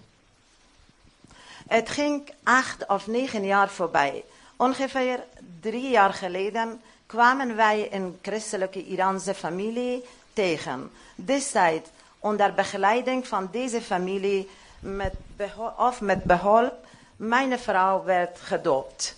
[1.67, 4.23] Het ging acht of negen jaar voorbij.
[4.57, 5.23] Ongeveer
[5.59, 10.90] drie jaar geleden kwamen wij een christelijke Iraanse familie tegen.
[11.14, 14.48] Destijds onder begeleiding van deze familie
[14.80, 16.74] met beho- of met behulp,
[17.16, 19.16] mijn vrouw werd gedoopt.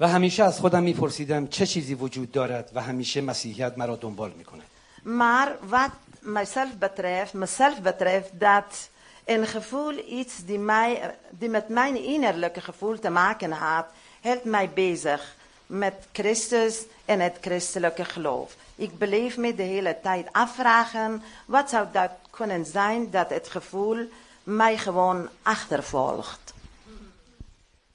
[0.00, 4.62] و همیشه از خودم میپرسیدم چه چیزی وجود دارد و همیشه مسیحیت مرا دنبال میکنه
[5.02, 8.88] Maar wat mijzelf betreft, mezelf betreft, dat
[9.24, 13.86] een gevoel iets die, mij, die met mijn innerlijke gevoel te maken had,
[14.20, 18.56] hield mij bezig met Christus en het christelijke geloof.
[18.74, 24.08] Ik bleef me de hele tijd afvragen, wat zou dat kunnen zijn dat het gevoel
[24.42, 26.54] mij gewoon achtervolgt.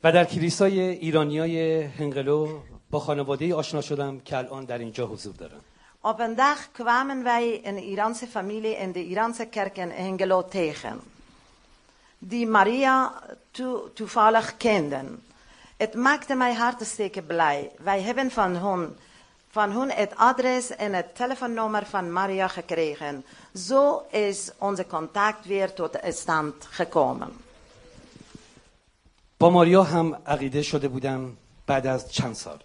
[0.03, 5.61] و در کلیسای ایرانیای هنگلو با خانواده آشنا شدم که الان در اینجا حضور دارن
[6.01, 10.99] Op een dag kwamen wij een Iraanse familie in de Iraanse kerk in Hengelo tegen.
[12.17, 15.23] Die Maria toe- toevallig kenden.
[15.77, 17.71] Het maakte mij hartstikke blij.
[17.77, 18.97] Wij hebben van hun,
[19.49, 23.25] van hun het adres en het telefoonnummer van Maria gekregen.
[23.55, 27.31] Zo is onze contact weer tot stand gekomen.
[29.43, 31.37] با ماریا هم عقیده شده بودم
[31.67, 32.57] بعد از چند سال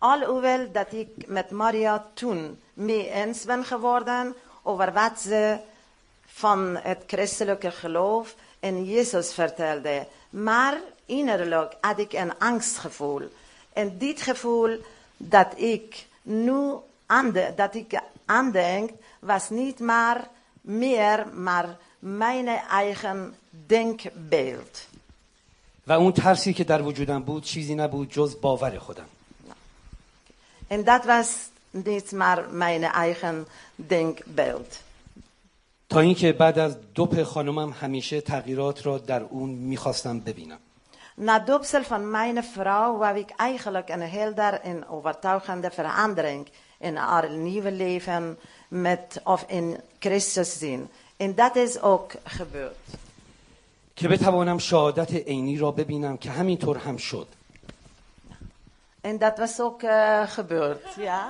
[0.00, 5.58] Alhoewel dat ik met Maria toen mee eens ben geworden over wat ze
[6.26, 10.06] van het christelijke geloof in Jezus vertelde.
[10.32, 13.22] Maar innerlijk had ik een angstgevoel.
[13.72, 14.78] En dit gevoel
[15.16, 16.72] dat ik nu
[17.06, 20.28] ande, dat ik aandenk, was niet maar
[20.60, 23.34] meer, maar mijn eigen
[23.66, 24.86] denkbeeld.
[25.86, 29.04] و اون ترسی که در وجودم بود چیزی نبود جز باور خودم
[30.68, 31.28] En dat was
[31.70, 34.82] niet maar mijn eigen denkbeeld.
[35.93, 40.57] تا اینکه بعد از دوپ خانمم همیشه تغییرات را در اون می‌خواستم ببینم
[41.17, 46.47] Na doopsel van mijn vrouw wou ik eigenlijk een helder en overtuigende verandering
[46.79, 50.89] in haar nieuwe leven met of in Christus zien.
[51.17, 52.77] En dat is ook gebeurd.
[53.95, 57.27] که بتوانم شهادت عینی را ببینم که همینطور هم شد
[59.01, 60.95] En dat was ook eh, gebeurd.
[60.97, 61.29] Ja,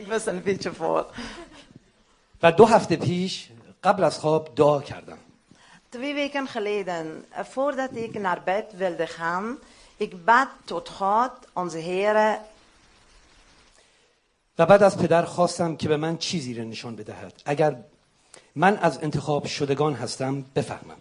[0.00, 1.06] ik was een beetje voor.
[2.42, 3.48] و دو هفته پیش
[3.83, 5.17] قبل از خواب دعا کردم
[5.89, 9.57] Twee weken geleden, eh, voordat ik naar bed wilde gaan,
[9.97, 12.39] ik bad tot God, onze Heer,
[14.57, 17.75] و بعد از پدر خواستم که به من چیزی را نشان بدهد اگر
[18.55, 20.97] من از انتخاب شدگان هستم بفهمم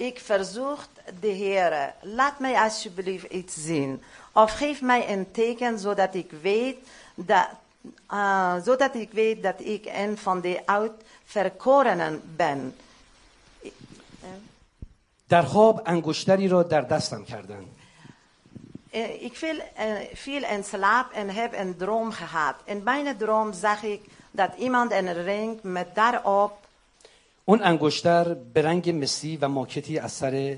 [0.00, 0.88] ik verzocht
[1.20, 4.02] de Heer, laat mij alsjeblieft iets zien.
[4.32, 6.76] Of geef mij een teken, zodat ik weet
[7.14, 7.48] dat,
[8.06, 10.60] eh, zodat ik, weet dat ik een van de
[11.25, 12.73] uitverkorenen ben.
[15.29, 17.67] در خواب انگشتری را در دستم کردند
[18.91, 22.55] Eh, Ik viel, eh, viel in slaap en heb een droom gehad.
[22.65, 26.51] In mijn droom zag ik dat iemand een ring met daarop
[27.43, 30.57] اون انگشتر به رنگ مسی و ماکتی از سر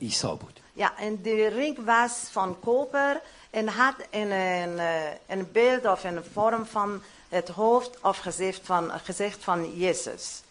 [0.00, 5.48] عیسی بود Ja, en de ring was van koper en had een, een, eh, een
[5.52, 7.02] beeld of een vorm van
[7.33, 10.43] het hoofd of gezicht van, gezicht van Jezus.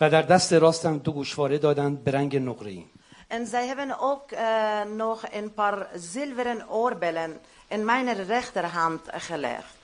[0.00, 2.84] و در دست راستم دو گوشواره دادند به رنگ نقره‌ای
[3.28, 9.76] En zij hebben ook eh, nog een paar zilveren oorbellen in mijn rechterhand gelegd.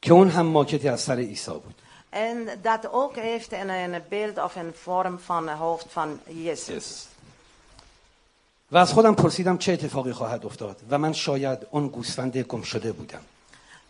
[0.00, 1.74] که اون هم ماکتی از سر عیسی بود
[2.10, 7.06] En dat ook heeft een, een beeld of een vorm van het hoofd van Jezus.
[8.70, 12.92] و از خودم پرسیدم چه اتفاقی خواهد افتاد و من شاید اون گوسفند گم شده
[12.92, 13.20] بودم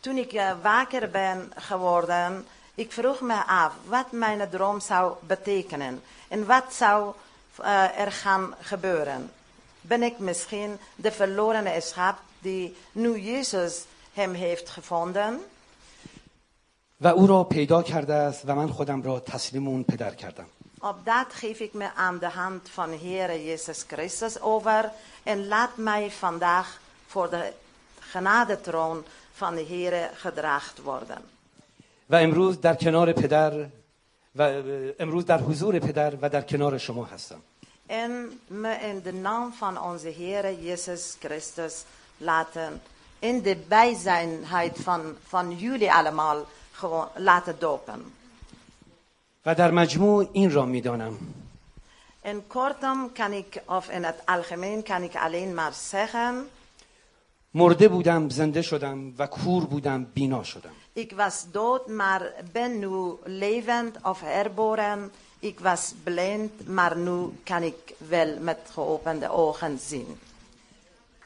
[0.01, 6.03] Toen ik eh, wakker ben geworden, ik vroeg me af wat mijn droom zou betekenen
[6.29, 7.15] en wat zou
[7.57, 9.31] eh, er gaan gebeuren.
[9.81, 15.41] Ben ik misschien de verlorene schap die nu Jezus hem heeft gevonden?
[17.03, 20.47] و او را پیدا کرده است و من خودم را tسلیم اون پدر کردم
[20.81, 24.91] Op dat geef ik me aan de hand van Heer Jezus Christus over
[25.23, 27.53] en laat mij vandaag voor de
[28.01, 29.05] genadetroon
[29.37, 31.23] van de Heer gedraagd worden.
[32.11, 33.67] و امروز در کنار پدر
[34.35, 34.63] و
[34.99, 37.43] امروز در حضور پدر و در کنار شما هستم
[37.89, 41.85] En me in de naam van onze Heer Jezus Christus
[42.17, 42.81] laten,
[43.19, 48.13] in de bijzijnheid van, van jullie allemaal, gewoon laten dopen.
[49.47, 51.19] و در مجموع این را میدانم
[52.23, 56.49] En kortom kan ik, of in het algemeen kan ik alleen maar zeggen,
[57.54, 63.18] مرده بودم زنده شدم و کور بودم بینا شدم ik was dood, maar ben nu
[63.26, 65.12] levend of herboren.
[65.40, 70.08] Ik was blind, maar nu kan ik wel met geopende ogen zien.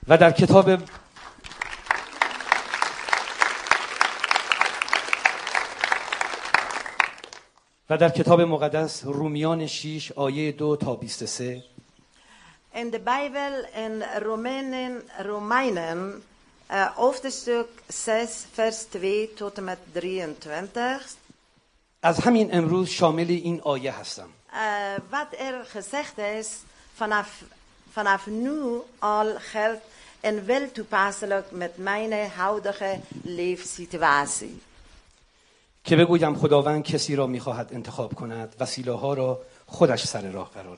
[0.07, 0.81] و در کتاب
[7.89, 11.63] و در کتاب مقدس رومیان 6 آیه 2 تا 23
[12.73, 16.23] In de Bijbel in Romeinen, Romeinen
[16.67, 21.15] eh, hoofdstuk 6, vers 2 tot en met 23.
[21.99, 24.57] از همین امروز شامل این آیه هستم Eh,
[25.09, 26.47] wat er gezegd is,
[26.93, 27.43] vanaf,
[27.91, 29.81] vanaf nu al geldt
[30.19, 34.61] en wel toepasselijk met mijn huidige leefsituatie.
[35.83, 40.77] که بگویم خداوند کسی را می‌خواهد انتخاب کند وسیله ها را خودش سر راه قرار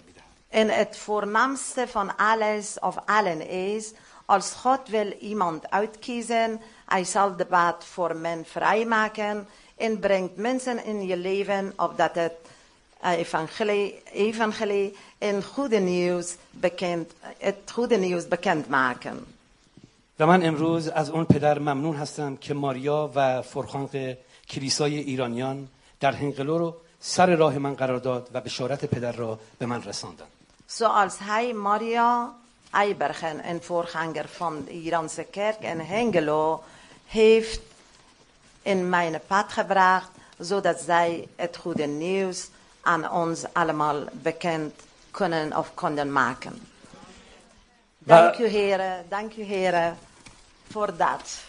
[0.53, 3.93] En het voornaamste van alles of allen is,
[4.27, 10.85] als God wil iemand uitkiezen, hij zal de pad voor men vrijmaken en brengt mensen
[10.85, 12.35] in je leven opdat het
[13.03, 19.27] evangelie, evangelie en goede nieuws bekend, het goede nieuws bekend maken.
[20.21, 24.17] و من امروز از اون پدر ممنون هستم که ماریا و فرخانق
[24.49, 25.69] کلیسای ایرانیان
[26.01, 30.27] در هنگلو رو سر راه من قرار داد و بشارت پدر را به من رساندن
[30.78, 32.34] Zoals hij Maria
[32.72, 36.64] Eibergen, een voorganger van de Iraanse kerk in Hengelo,
[37.06, 37.62] heeft
[38.62, 40.10] in mijn pad gebracht,
[40.40, 42.50] zodat zij het goede nieuws
[42.82, 44.74] aan ons allemaal bekend
[45.12, 46.62] kunnen of konden maken.
[47.98, 49.98] Dank u heren, dank u heren
[50.70, 51.44] voor dat.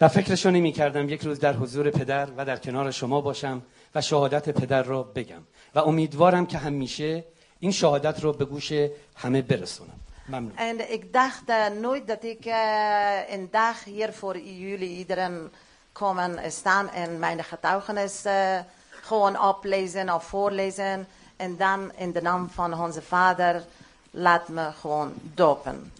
[0.00, 3.62] و فکرشو نمی کردم یک روز در حضور پدر و در کنار شما باشم
[3.94, 5.42] و شهادت پدر را بگم
[5.74, 7.24] و امیدوارم که همیشه
[7.59, 8.73] این شهادت رو به گوش
[9.15, 10.01] همه برسونم
[10.31, 15.51] ممنون En ik dacht eh, nooit dat ik eh, een dag hier voor jullie iedereen
[15.91, 18.59] komen staan en mijn getuigenis eh,
[19.01, 21.07] gewoon oplezen of voorlezen.
[21.35, 23.63] En dan in de naam van onze Vader
[24.11, 25.91] laat me gewoon dopen.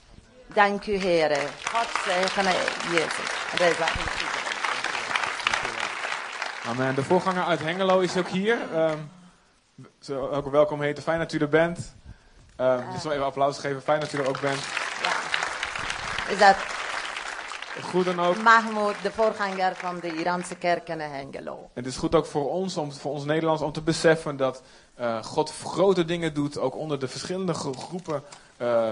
[0.47, 1.47] Dank u heren.
[1.64, 2.51] God zegene
[2.91, 3.30] Jezus.
[3.57, 4.49] Reza in Jezus.
[6.66, 6.95] Amen.
[6.95, 8.57] De voorganger uit Hengelo is ook hier.
[8.74, 8.97] Ehm
[10.01, 11.03] zo ook welkom heten.
[11.03, 11.95] Fijn dat u er bent.
[12.57, 13.83] Ehm dus nog even applaus geven.
[13.83, 14.61] Fijn dat u er ook bent.
[16.29, 16.57] Is dat
[17.83, 18.43] Goed dan ook.
[18.43, 21.70] Mahmoud, de voorganger van de Iraanse kerk in Hengelo.
[21.72, 24.62] Het is goed ook voor ons, om, voor ons Nederlands, om te beseffen dat
[24.95, 28.22] eh, God grote dingen doet, ook onder de verschillende gro- groepen
[28.57, 28.91] eh,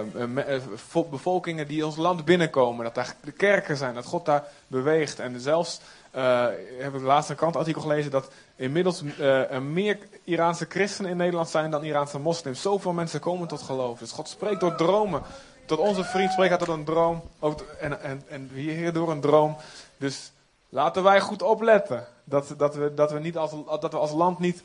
[0.55, 0.63] eh,
[1.11, 2.85] bevolkingen die ons land binnenkomen.
[2.85, 5.19] Dat daar de kerken zijn, dat God daar beweegt.
[5.19, 5.81] En zelfs
[6.11, 6.47] eh
[6.79, 11.71] heb ik laatst een krantartikel gelezen dat inmiddels er meer Iraanse christenen in Nederland zijn
[11.71, 12.63] dan Iraanse moslims.
[12.63, 13.99] Zoveel mensen komen tot geloof.
[13.99, 15.23] Dus God spreekt door dromen.
[15.67, 17.23] Tot onze vriend spreekt hij tot een droom.
[17.39, 19.57] Ook, t- en, en, en hier door een droom.
[19.97, 20.33] Dus
[20.69, 22.07] laten wij goed opletten.
[22.25, 23.51] Dat, dat, we, dat, we niet als,
[23.81, 24.63] dat we als land niet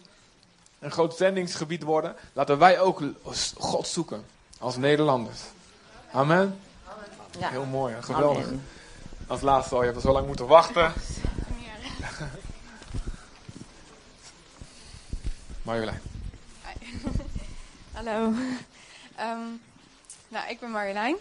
[0.80, 2.16] een groot zendingsgebied worden.
[2.34, 3.04] Laten wij ook
[3.58, 4.26] God zoeken.
[4.60, 5.40] Als Nederlanders.
[6.12, 6.60] Amen.
[7.40, 7.50] Ja.
[7.50, 8.02] Heel mooi, hè?
[8.02, 8.46] geweldig.
[8.46, 8.66] Amen.
[9.28, 10.94] Als laatste al, je hebt er zo lang moeten wachten.
[15.70, 16.02] Marjolein.
[17.96, 18.34] Hallo.
[19.16, 19.48] Ehm,
[20.28, 21.16] nou, ik ben Marjolein.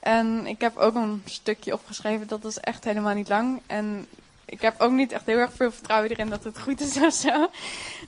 [0.00, 2.26] En ik heb ook een stukje opgeschreven.
[2.26, 3.60] Dat is echt helemaal niet lang.
[3.66, 4.06] En
[4.44, 7.12] ik heb ook niet echt heel erg veel vertrouwen erin dat het goed is of
[7.12, 7.50] zo.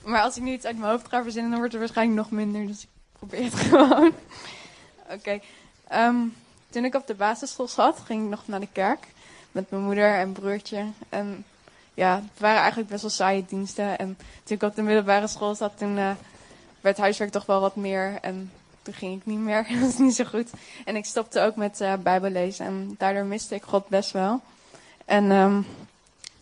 [0.03, 2.31] Maar als ik nu iets uit mijn hoofd ga verzinnen, dan wordt het waarschijnlijk nog
[2.31, 2.67] minder.
[2.67, 4.13] Dus ik probeer het gewoon.
[5.09, 5.39] Oké.
[5.87, 6.17] Ehm,
[6.69, 9.07] toen ik op de basisschool zat, ging ik nog naar de kerk.
[9.51, 10.85] Met mijn moeder en broertje.
[11.09, 11.45] En
[11.95, 13.97] ja, het waren eigenlijk best wel saaie diensten.
[13.97, 16.11] En toen ik op de middelbare school zat, toen eh,
[16.81, 18.17] werd huiswerk toch wel wat meer.
[18.21, 19.67] En toen ging ik niet meer.
[19.71, 20.49] Dat was niet zo goed.
[20.85, 22.65] En ik stopte ook met eh bijbellezen.
[22.65, 24.41] En daardoor miste ik God best wel.
[25.05, 25.61] En ehm,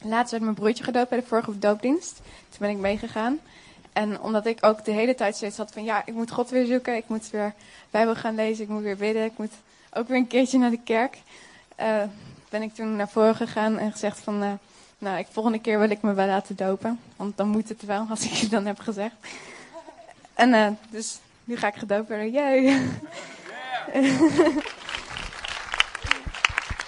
[0.01, 2.16] laatst werd mijn broertje gedoopt bij de vorige doopdienst.
[2.49, 3.39] Toen ben ik meegegaan.
[3.93, 5.84] En omdat ik ook de hele tijd steeds had van...
[5.84, 6.95] Ja, ik moet God weer zoeken.
[6.95, 7.54] Ik moet weer
[7.91, 8.64] bijbel gaan lezen.
[8.64, 9.26] Ik moet weer bidden.
[9.26, 9.54] Ik moet
[9.93, 11.18] ook weer een keertje naar de kerk.
[11.76, 12.04] eh,
[12.49, 14.60] ben ik toen naar voren gegaan en gezegd van...
[14.97, 16.99] nou, ik, volgende keer wil ik me wel laten dopen.
[17.15, 19.15] Want dan moet het wel, als ik je dan heb gezegd.
[20.33, 22.31] En eh, dus nu ga ik gedoopt worden.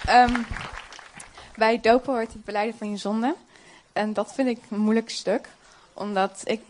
[0.06, 0.42] Ehm,
[1.56, 3.34] bij dopen hoort het beleiden van je zonde.
[3.92, 5.48] En dat vind ik een moeilijk stuk.
[5.92, 6.60] Omdat ik,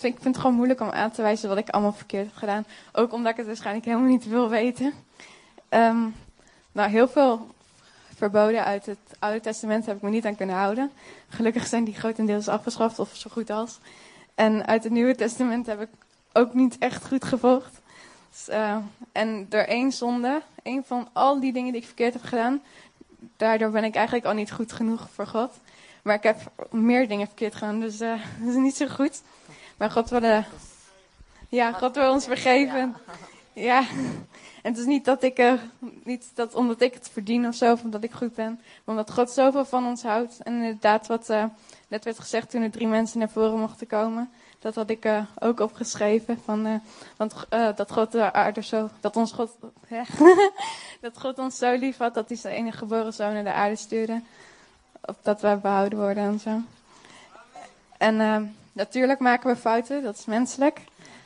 [0.00, 2.66] ik vind het gewoon moeilijk om aan te wijzen wat ik allemaal verkeerd heb gedaan.
[2.92, 4.92] Ook omdat ik het waarschijnlijk helemaal niet wil weten.
[5.68, 6.06] Ehm,
[6.72, 7.54] nou, heel veel
[8.16, 10.90] verboden uit het Oude Testament heb ik me niet aan kunnen houden.
[11.28, 13.78] Gelukkig zijn die grotendeels afgeschaft, of zo goed als.
[14.34, 15.88] En uit het Nieuwe Testament heb ik
[16.32, 17.80] ook niet echt goed gevolgd.
[18.30, 18.76] Dus, eh,
[19.12, 22.62] en door één zonde, één van al die dingen die ik verkeerd heb gedaan,
[23.36, 25.52] daardoor ben ik eigenlijk al niet goed genoeg voor God.
[26.02, 29.22] Maar ik heb meer dingen verkeerd gedaan, dus eh, dat is niet zo goed.
[29.76, 30.44] Maar God wil, eh,
[31.48, 32.96] ja, God wil ons vergeven.
[33.52, 33.84] Ja,
[34.64, 35.52] en het is niet dat ik, eh,
[36.04, 38.60] niet dat omdat ik het verdien of zo, of omdat ik goed ben.
[38.84, 40.38] Maar omdat God zoveel van ons houdt.
[40.42, 41.44] En inderdaad, wat eh,
[41.88, 44.30] net werd gezegd toen er drie mensen naar voren mochten komen.
[44.58, 46.40] Dat had ik eh, ook opgeschreven.
[46.44, 46.74] Van, eh,
[47.16, 47.34] want
[47.76, 49.50] dat God de aarde zo, dat ons God,
[51.00, 53.76] dat God ons zo lief had dat hij zijn enige geboren zoon naar de aarde
[53.76, 54.22] stuurde.
[55.04, 56.60] Opdat wij behouden worden en zo.
[57.98, 60.80] En natuurlijk maken we fouten, dat is menselijk.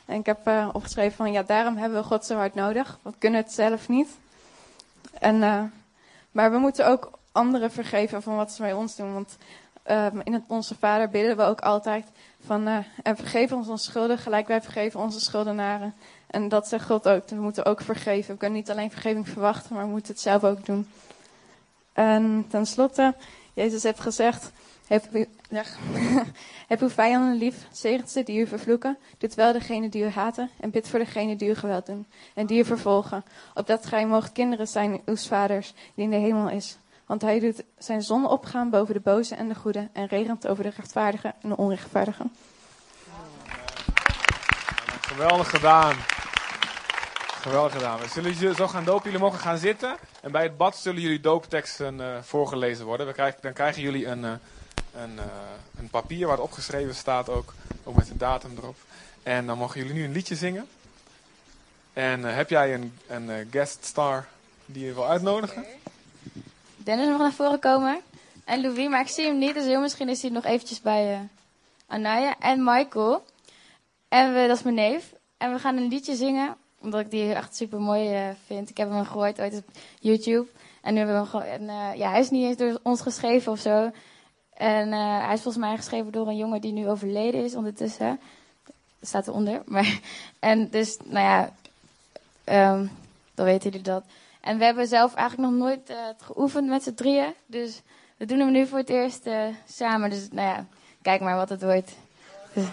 [0.09, 2.99] En ik heb eh, opgeschreven van ja, daarom hebben we God zo hard nodig.
[3.01, 4.09] Want we kunnen het zelf niet.
[5.19, 5.63] En, eh,
[6.31, 9.13] maar we moeten ook anderen vergeven van wat ze bij ons doen.
[9.13, 9.37] Want
[9.83, 12.05] eh, in het Onze Vader bidden we ook altijd
[12.45, 12.67] van
[13.03, 15.93] en vergeef ons onze schulden, gelijk wij vergeven onze schuldenaren.
[16.27, 17.29] En dat zegt God ook.
[17.29, 18.33] We moeten ook vergeven.
[18.33, 20.89] We kunnen niet alleen vergeving verwachten, maar we moeten het zelf ook doen.
[21.93, 23.15] En tenslotte,
[23.53, 24.51] Jezus heeft gezegd,
[24.87, 25.07] heeft,
[25.49, 25.63] Ja.
[26.67, 30.49] Heb uw vijanden lief, zegent ze die u vervloeken, doet wel degene die u haten
[30.59, 33.23] en bid voor degene die u geweld doen en die u vervolgen,
[33.53, 36.77] opdat gij moogt kinderen zijn uw vaders die in de hemel is.
[37.05, 40.63] Want hij doet zijn zon opgaan boven de boze en de goede en regent over
[40.63, 42.31] de rechtvaardigen en de onrechtvaardigen.
[45.01, 45.95] Geweldig gedaan.
[47.41, 47.99] Geweldig gedaan.
[47.99, 49.03] We zullen jullie zo gaan dopen.
[49.03, 49.95] Jullie mogen gaan zitten.
[50.21, 53.07] En bij het bad zullen jullie doopteksten eh, voorgelezen worden.
[53.07, 54.31] We krijgen, dan krijgen jullie een, eh,
[54.93, 55.25] een, eh,
[55.77, 57.53] een papier waar het opgeschreven staat ook.
[57.83, 58.77] Ook met de datum erop.
[59.23, 60.67] En dan mogen jullie nu een liedje zingen.
[61.93, 64.27] En eh, heb jij een, een eh, guest star
[64.65, 65.65] die je wil uitnodigen?
[66.77, 67.99] Dennis mag naar voren komen.
[68.45, 71.29] En Louis, maar ik zie hem niet, dus heel misschien is hij nog eventjes bij
[71.87, 72.35] Anaya.
[72.39, 73.25] En Michael.
[74.07, 75.13] En we, dat is mijn neef.
[75.37, 78.69] En we gaan een liedje zingen, omdat ik die echt super mooi vind.
[78.69, 79.63] Ik heb hem gehoord ooit op
[79.99, 80.47] YouTube.
[80.81, 81.45] En nu hebben we hem gewoon.
[81.45, 83.91] En, ja, hij is niet eens door ons geschreven of zo.
[84.59, 88.19] En eh, hij is volgens mij geschreven door een jongen die nu overleden is ondertussen.
[88.99, 89.61] Dat staat eronder.
[89.73, 89.99] Maar,
[90.39, 91.53] en dus, nou ja,
[92.43, 92.85] ehm,
[93.33, 94.03] dan weten jullie dat.
[94.41, 97.33] En we hebben zelf eigenlijk nog nooit eh, geoefend met z'n drieën.
[97.45, 97.81] Dus
[98.17, 100.09] we doen hem nu voor het eerst eh, samen.
[100.09, 100.65] Dus nou ja,
[101.01, 101.91] kijk maar wat het wordt.
[102.53, 102.63] Oh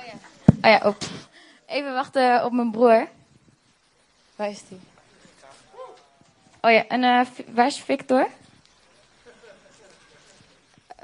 [0.00, 0.16] ja.
[0.62, 0.94] Oh ja.
[1.66, 3.08] Even wachten op mijn broer.
[4.36, 4.80] Waar is die?
[6.60, 8.28] Oh ja, en waar is Victor?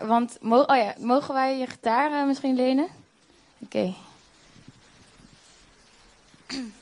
[0.00, 2.88] Want, oh ja, mogen wij je gitaar eh, misschien lenen?
[3.58, 3.94] Oké.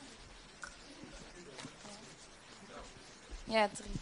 [3.43, 3.98] Ja, drie.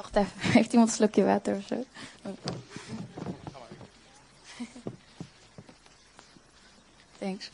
[0.00, 1.84] Wacht even, heeft iemand een slokje water of zo?
[7.18, 7.50] Thanks.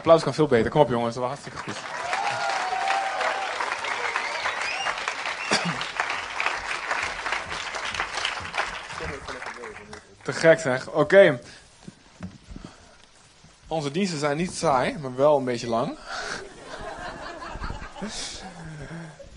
[0.00, 0.70] Applaus kan veel beter.
[0.70, 1.76] Kom op jongens, dat was hartstikke goed.
[10.22, 10.88] Te gek zeg.
[10.88, 11.40] Oké.
[13.66, 15.96] Onze diensten zijn niet saai, maar wel een beetje lang.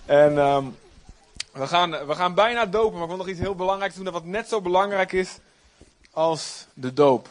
[0.06, 0.64] en ehm,
[1.52, 4.10] we, gaan, we gaan bijna dopen, maar ik wil nog iets heel belangrijks doen.
[4.10, 5.38] Wat net zo belangrijk is
[6.12, 7.28] als de doop.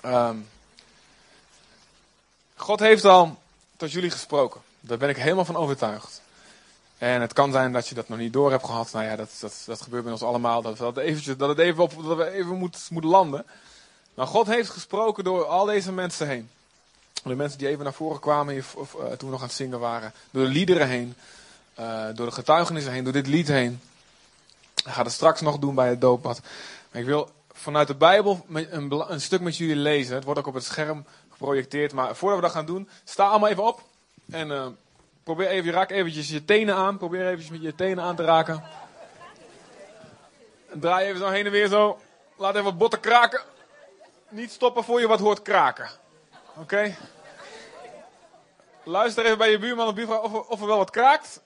[0.00, 0.36] Ehm,
[2.62, 3.38] God heeft al
[3.76, 4.60] tot jullie gesproken.
[4.80, 6.22] Daar ben ik helemaal van overtuigd.
[6.98, 8.92] En het kan zijn dat je dat nog niet door hebt gehad.
[8.92, 10.62] Nou ja, dat, dat, dat gebeurt bij ons allemaal.
[10.62, 13.44] Dat, dat, eventjes, dat het even, op, dat we even moet, moet landen.
[14.14, 16.50] Maar God heeft gesproken door al deze mensen heen.
[17.22, 19.80] De mensen die even naar voren kwamen of, uh, toen we nog aan het zingen
[19.80, 20.12] waren.
[20.30, 21.14] Door de liederen heen.
[21.80, 23.04] Uh, door de getuigenissen heen.
[23.04, 23.80] Door dit lied heen.
[24.84, 26.40] Ik ga het straks nog doen bij het doopbad.
[26.90, 30.14] Maar ik wil vanuit de Bijbel een, een stuk met jullie lezen.
[30.14, 31.04] Het wordt ook op het scherm
[31.42, 31.92] geprojecteerd.
[31.92, 33.82] Maar voordat we dat gaan doen, sta allemaal even op.
[34.30, 34.66] En uh,
[35.22, 36.96] probeer even, raak eventjes je tenen aan.
[36.96, 38.64] Probeer eventjes met je tenen aan te raken.
[40.70, 41.98] En draai even zo heen en weer zo.
[42.36, 43.40] Laat even botten kraken.
[44.28, 45.90] Niet stoppen voor je wat hoort kraken.
[46.56, 46.96] Oké?
[48.84, 51.40] Luister even bij je buurman of buurvrouw of, of er wel wat kraakt.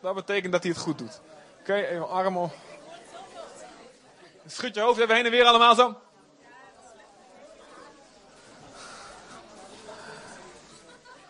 [0.00, 1.20] Dat betekent dat hij het goed doet.
[1.60, 2.52] Oké, even arm op.
[4.46, 5.96] Schud je hoofd even heen en weer allemaal zo.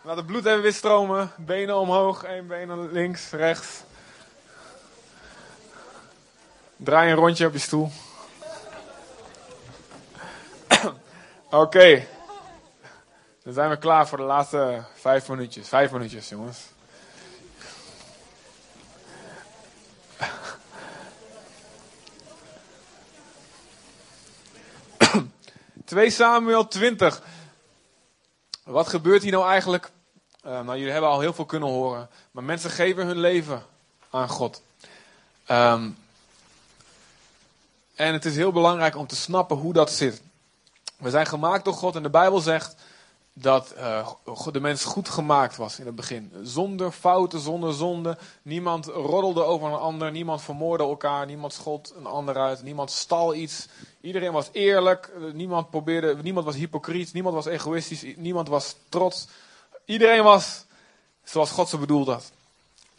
[0.08, 1.32] Laat het bloed even weer stromen.
[1.36, 3.82] Benen omhoog, één been links, rechts.
[6.76, 7.90] Draai een rondje op je stoel.
[11.50, 12.06] Oké.
[13.42, 15.68] Dan zijn we klaar voor de laatste vijf minuutjes.
[15.68, 16.58] Vijf minuutjes, jongens.
[25.84, 27.22] 2 Samuel 20.
[28.64, 29.90] Wat gebeurt hier nou eigenlijk?
[30.42, 32.08] Nou, jullie hebben al heel veel kunnen horen.
[32.30, 33.62] Maar mensen geven hun leven
[34.10, 34.62] aan God.
[35.50, 35.96] Um,
[37.94, 40.22] en het is heel belangrijk om te snappen hoe dat zit.
[40.96, 42.74] We zijn gemaakt door God en de Bijbel zegt
[43.32, 44.08] dat uh,
[44.52, 46.32] de mens goed gemaakt was in het begin.
[46.42, 48.18] Zonder fouten, zonder zonde.
[48.42, 53.34] Niemand roddelde over een ander, niemand vermoorde elkaar, niemand schot een ander uit, niemand stal
[53.34, 53.68] iets.
[54.00, 59.28] Iedereen was eerlijk, niemand, probeerde, niemand was hypocriet, niemand was egoïstisch, niemand was trots.
[59.88, 60.64] Iedereen was
[61.24, 62.32] zoals God ze bedoeld had.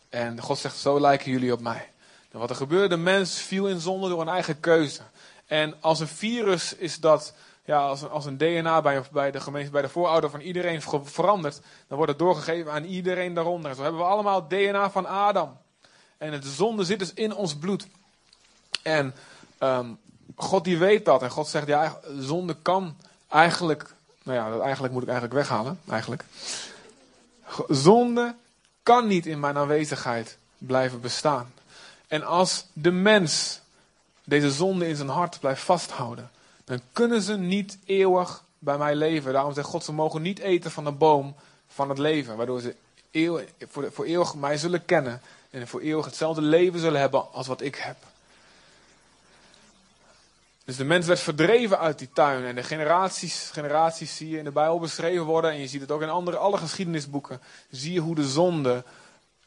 [0.09, 1.89] En God zegt, zo lijken jullie op mij.
[2.31, 5.01] En wat er gebeurde, de mens viel in zonde door een eigen keuze.
[5.45, 7.33] En als een virus is dat
[7.65, 10.81] ja, als, een, als een DNA bij, bij, de gemeente, bij de voorouder van iedereen
[11.03, 13.75] verandert, dan wordt het doorgegeven aan iedereen daaronder.
[13.75, 15.57] Zo hebben we allemaal DNA van Adam.
[16.17, 17.87] En het zonde zit dus in ons bloed.
[18.83, 19.15] En
[19.59, 19.99] um,
[20.35, 21.21] God die weet dat.
[21.21, 25.79] En God zegt, ja, zonde kan eigenlijk, nou ja, dat eigenlijk moet ik eigenlijk weghalen,
[25.89, 26.25] eigenlijk.
[27.67, 28.35] Zonde
[28.83, 31.53] kan niet in mijn aanwezigheid blijven bestaan.
[32.07, 33.59] En als de mens
[34.23, 36.29] deze zonde in zijn hart blijft vasthouden,
[36.63, 39.33] dan kunnen ze niet eeuwig bij mij leven.
[39.33, 41.35] Daarom zegt God, ze mogen niet eten van de boom
[41.67, 42.37] van het leven.
[42.37, 42.75] Waardoor ze
[43.11, 45.21] eeuwig, voor, voor eeuwig mij zullen kennen.
[45.49, 47.95] En voor eeuwig hetzelfde leven zullen hebben als wat ik heb.
[50.69, 52.45] Dus de mens werd verdreven uit die tuin.
[52.45, 55.51] En de generaties, generaties zie je in de Bijbel beschreven worden.
[55.51, 57.41] En je ziet het ook in andere, alle geschiedenisboeken.
[57.69, 58.83] Zie je hoe de zonde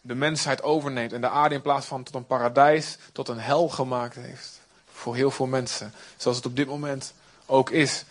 [0.00, 1.12] de mensheid overneemt.
[1.12, 4.60] En de aarde in plaats van tot een paradijs, tot een hel gemaakt heeft
[4.92, 5.94] voor heel veel mensen.
[6.16, 7.14] Zoals het op dit moment
[7.46, 8.04] ook is.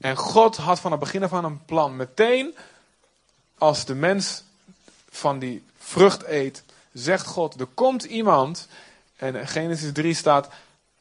[0.00, 1.96] En God had van het begin af aan een plan.
[1.96, 2.56] Meteen
[3.58, 4.42] als de mens
[5.10, 8.68] van die vrucht eet, zegt God: er komt iemand.
[9.16, 10.48] En Genesis 3 staat: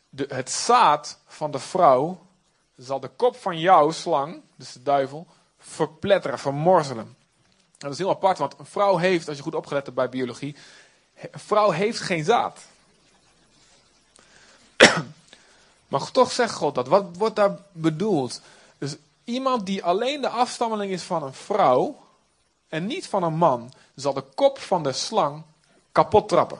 [0.10, 2.20] de, het zaad van de vrouw
[2.78, 5.28] zal de kop van jouw slang, dus de duivel,
[5.60, 7.18] verpletteren, vermorzelen.
[7.78, 10.56] Dat is heel apart, want een vrouw heeft, als je goed opgelet hebt bij biologie,
[11.32, 12.60] een vrouw heeft geen zaad.
[15.88, 16.88] Maar toch zegt God dat.
[16.88, 18.42] Wat wordt daar bedoeld?
[18.78, 22.04] Dus iemand die alleen de afstammeling is van een vrouw
[22.68, 25.44] en niet van een man, zal de kop van de slang
[25.92, 26.60] kapot trappen.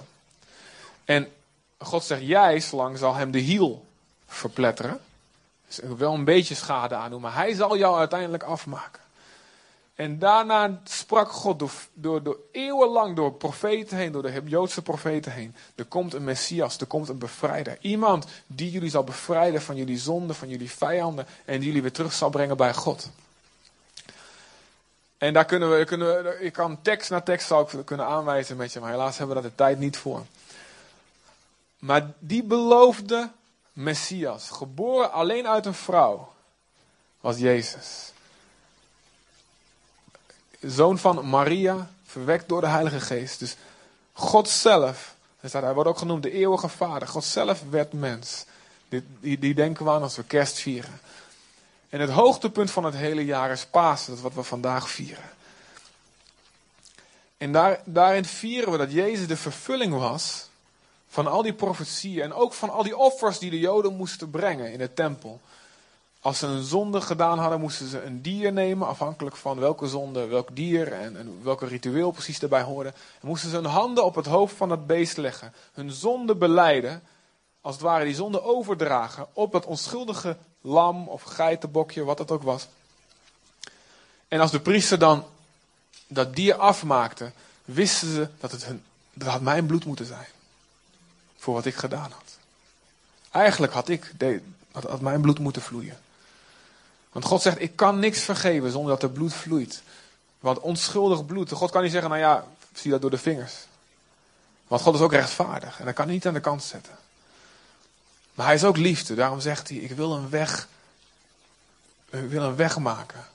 [1.06, 1.32] En
[1.78, 3.88] God zegt, jij, slang, zal hem de hiel
[4.30, 5.00] verpletteren.
[5.68, 9.02] Dus wel een beetje schade aan maar hij zal jou uiteindelijk afmaken.
[9.96, 15.32] En daarna sprak God door, door, door eeuwenlang door profeten heen, door de Joodse profeten
[15.32, 15.56] heen.
[15.76, 17.78] Er komt een Messias, er komt een bevrijder.
[17.82, 21.28] Iemand die jullie zal bevrijden van jullie zonden, van jullie vijanden.
[21.46, 23.10] En die jullie weer terug zal brengen bij God.
[25.18, 28.58] En daar kunnen we, kunnen we ik kan tekst na tekst zou ik kunnen aanwijzen
[28.58, 30.26] met je, maar helaas hebben we daar de tijd niet voor.
[31.80, 33.30] Maar die beloofde
[33.80, 36.34] Messias, geboren alleen uit een vrouw,
[37.20, 38.12] was Jezus.
[40.62, 43.40] Zoon van Maria, verwekt door de Heilige Geest.
[43.40, 43.56] Dus
[44.14, 47.08] God zelf, hij wordt ook genoemd de eeuwige vader.
[47.08, 48.46] God zelf werd mens.
[48.90, 51.00] Die, die, die denken we aan als we kerst vieren.
[51.90, 55.30] En het hoogtepunt van het hele jaar is Pasen, dat is wat we vandaag vieren.
[57.38, 60.49] En daar, daarin vieren we dat Jezus de vervulling was
[61.10, 64.72] van al die profetieën en ook van al die offers die de Joden moesten brengen
[64.72, 65.40] in de tempel.
[66.22, 70.26] Als ze een zonde gedaan hadden, moesten ze een dier nemen, afhankelijk van welke zonde,
[70.26, 72.90] welk dier en, en welke ritueel precies erbij hoorde.
[72.90, 77.02] En moesten ze hun handen op het hoofd van het beest leggen, hun zonde beleiden,
[77.62, 82.44] als het ware die zonde overdragen op dat onschuldige lam of geitenbokje, wat het ook
[82.44, 82.68] was.
[84.28, 85.26] En als de priester dan
[86.08, 87.32] dat dier afmaakte,
[87.66, 88.84] wisten ze dat het hun,
[89.14, 90.28] dat had mijn bloed moeten zijn.
[91.40, 92.38] Voor wat ik gedaan had.
[93.32, 94.14] Eigenlijk had ik,
[94.72, 95.98] had mijn bloed moeten vloeien.
[97.12, 99.82] Want God zegt, ik kan niks vergeven zonder dat er bloed vloeit.
[100.40, 103.54] Want onschuldig bloed, God kan niet zeggen, nou ja, zie dat door de vingers.
[104.68, 106.98] Want God is ook rechtvaardig en dat kan hij niet aan de kant zetten.
[108.34, 110.68] Maar hij is ook liefde, daarom zegt hij, ik wil een weg,
[112.10, 113.28] ik wil een weg maken.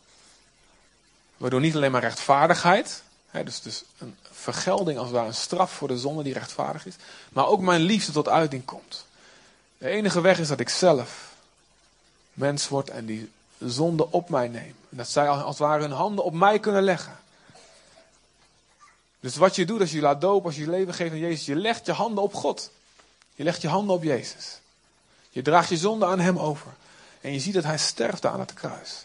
[1.37, 5.73] Waardoor niet alleen maar rechtvaardigheid, hè, dus, dus een vergelding als het ware, een straf
[5.73, 6.95] voor de zonde die rechtvaardig is,
[7.33, 9.07] maar ook mijn liefde tot uiting komt.
[9.79, 11.33] De enige weg is dat ik zelf
[12.33, 14.75] mens word en die zonde op mij neem.
[14.91, 17.19] En dat zij als het ware hun handen op mij kunnen leggen.
[19.21, 21.47] Dus wat je doet als je laat dopen, als je je leven geeft aan Jezus,
[21.47, 22.71] je legt je handen op God.
[23.35, 24.59] Je legt je handen op Jezus.
[25.31, 26.73] Je draagt je zonde aan Hem over.
[27.21, 29.05] En je ziet dat Hij sterft aan het kruis.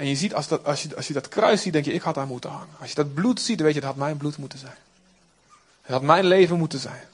[0.00, 2.02] En je ziet, als, dat, als, je, als je dat kruis ziet, denk je, ik
[2.02, 2.68] had daar moeten hangen.
[2.78, 4.76] Als je dat bloed ziet, dan weet je, dat had mijn bloed moeten zijn.
[5.80, 7.04] Het had mijn leven moeten zijn.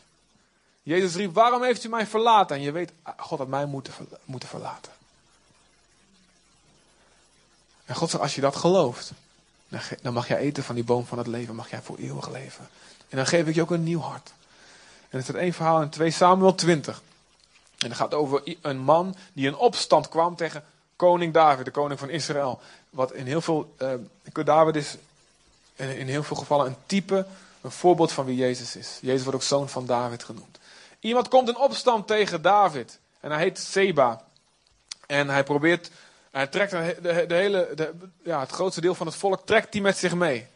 [0.82, 2.56] Jezus riep, waarom heeft u mij verlaten?
[2.56, 3.92] En je weet, God had mij moeten,
[4.24, 4.92] moeten verlaten.
[7.84, 9.12] En God zegt, als je dat gelooft,
[10.02, 12.68] dan mag jij eten van die boom van het leven, mag jij voor eeuwig leven.
[13.08, 14.32] En dan geef ik je ook een nieuw hart.
[15.08, 17.02] En er staat één verhaal in 2 Samuel 20.
[17.78, 20.64] En dat gaat over een man die in opstand kwam tegen
[20.96, 22.60] koning David, de koning van Israël.
[22.90, 24.96] Wat in heel veel, uh, David is
[25.76, 27.26] in heel veel gevallen een type,
[27.60, 28.98] een voorbeeld van wie Jezus is.
[29.00, 30.58] Jezus wordt ook zoon van David genoemd.
[31.00, 32.98] Iemand komt in opstand tegen David.
[33.20, 34.24] En hij heet Seba.
[35.06, 35.90] En hij probeert,
[36.30, 39.96] hij trekt de, hele, de, ja, het grootste deel van het volk trekt hij met
[39.96, 40.46] zich mee.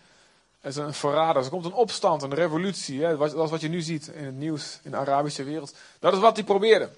[0.61, 1.43] Het is een verrader.
[1.43, 3.05] Er komt een opstand, een revolutie.
[3.05, 3.17] Hè?
[3.17, 5.75] Dat is wat je nu ziet in het nieuws in de Arabische wereld.
[5.99, 6.89] Dat is wat hij probeerde.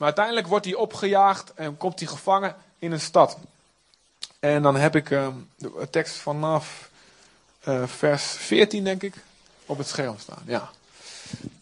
[0.00, 3.36] Maar uiteindelijk wordt hij opgejaagd en komt hij gevangen in een stad.
[4.38, 6.90] En dan heb ik uh, de tekst vanaf
[7.68, 9.14] uh, vers 14, denk ik,
[9.66, 10.42] op het scherm staan.
[10.46, 10.70] Ja.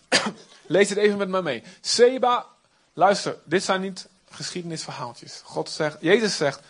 [0.66, 1.62] Lees het even met me mee.
[1.80, 2.46] Seba,
[2.92, 5.40] luister, dit zijn niet geschiedenisverhaaltjes.
[5.44, 6.60] God zegt, Jezus zegt,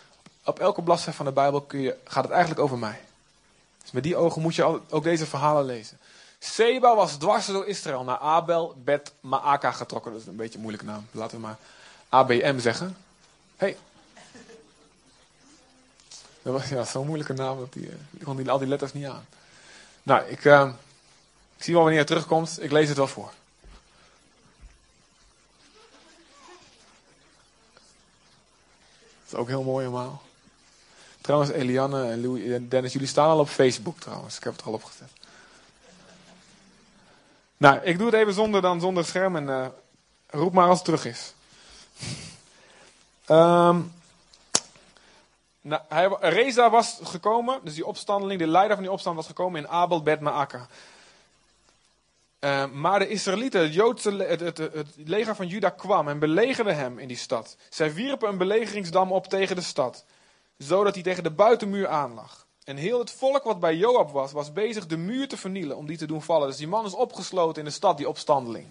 [0.43, 3.01] op elke bladzijde van de Bijbel kun je, gaat het eigenlijk over mij.
[3.81, 5.99] Dus met die ogen moet je ook deze verhalen lezen.
[6.39, 10.11] Seba was dwars door Israël naar Abel, Bet, Maaka getrokken.
[10.11, 11.07] Dat is een beetje een moeilijke naam.
[11.11, 11.57] Laten we maar
[12.09, 12.97] ABM zeggen.
[13.57, 13.77] Hey.
[16.41, 17.59] Dat was ja, zo'n moeilijke naam.
[17.59, 19.25] Dat die, die kon die, al die letters niet aan.
[20.03, 20.69] Nou, ik, uh,
[21.57, 22.57] ik zie wel wanneer het terugkomt.
[22.61, 23.31] Ik lees het wel voor.
[29.23, 30.21] Dat is ook heel mooi allemaal.
[31.21, 34.37] Trouwens, Eliane en Louis en Dennis, jullie staan al op Facebook trouwens.
[34.37, 35.09] Ik heb het al opgezet.
[37.59, 39.67] Nou, ik doe het even zonder, dan zonder scherm en uh,
[40.27, 41.33] roep maar als het terug is.
[43.29, 43.93] um,
[45.61, 49.61] nou, hij, Reza was gekomen, dus die opstandeling, de leider van die opstand was gekomen
[49.61, 50.67] in Abel Bet Maaka.
[52.39, 56.99] Uh, maar de Israëlieten, het, Joodse, het, het, leger van Juda kwam en belegerde hem
[56.99, 57.57] in die stad.
[57.69, 60.05] Zij wierpen een belegeringsdam op tegen de stad,
[60.57, 62.47] zodat hij tegen de buitenmuur aanlag.
[62.63, 65.85] En heel het volk wat bij Joab was, was bezig de muur te vernielen om
[65.85, 66.47] die te doen vallen.
[66.47, 68.67] Dus die man is opgesloten in de stad, die opstandeling.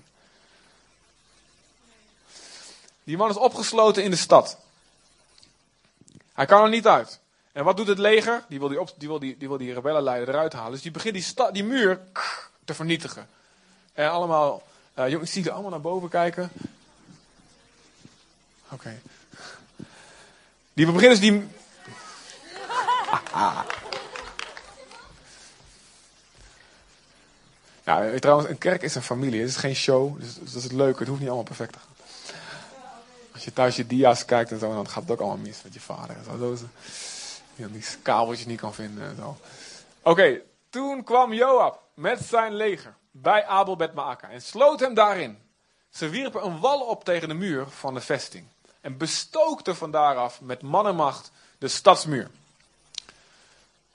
[3.04, 4.58] Die man is opgesloten in de stad.
[6.32, 7.20] Hij kan er niet uit.
[7.52, 8.44] En wat doet het leger?
[8.48, 10.72] Die wil die, op, die, wil die, die, wil die rebellenleider eruit halen.
[10.72, 12.00] Dus die begint die, sta, die muur
[12.64, 13.28] te vernietigen.
[13.92, 14.62] En allemaal,
[14.98, 16.50] uh, jongens, zie je allemaal naar boven kijken.
[18.68, 19.00] Oké.
[20.72, 21.48] Die beginnen dus die.
[27.84, 29.40] Ja, trouwens, een kerk is een familie.
[29.40, 30.98] Het is geen show, dus, dat is het leuke.
[30.98, 31.86] Het hoeft niet allemaal perfect te gaan.
[33.32, 35.74] Als je thuis je dia's kijkt en zo, dan gaat het ook allemaal mis met
[35.74, 36.16] je vader.
[36.16, 36.54] En zo.
[36.54, 36.66] Zo
[37.66, 39.36] die, kabeltjes niet kan vinden en zo.
[40.02, 40.40] Oké,
[40.70, 45.38] toen kwam Joab met zijn leger bij Abel Bet Maaka en sloot hem daarin.
[45.90, 48.46] Ze wierpen een wal op tegen de muur van de vesting
[48.80, 52.30] en bestookten van daaraf met mannenmacht de stadsmuur.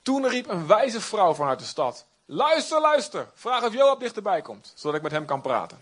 [0.04, 4.72] Toen riep een wijze vrouw vanuit de stad: Luister, luister, vraag of Joab dichterbij komt,
[4.74, 5.78] zodat ik met hem kan praten.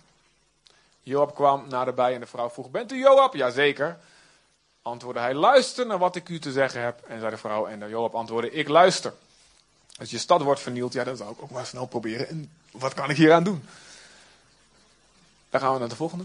[1.03, 3.35] Joab kwam naderbij en de vrouw vroeg: Bent u Joab?
[3.35, 3.99] Jazeker.
[4.83, 7.03] Antwoordde hij: Luister naar wat ik u te zeggen heb.
[7.03, 9.15] En zei de vrouw, en Joab antwoordde: Ik luister.
[9.99, 12.29] Als je stad wordt vernield, ja, dan zou ik ook maar snel proberen.
[12.29, 13.69] En wat kan ik hier aan doen?
[15.51, 16.25] Dan gaan we naar de volgende.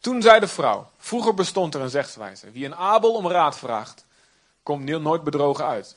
[0.00, 2.50] Toen zei de vrouw: Vroeger bestond er een zegswijze.
[2.50, 4.04] Wie een Abel om raad vraagt,
[4.62, 5.96] komt nooit bedrogen uit.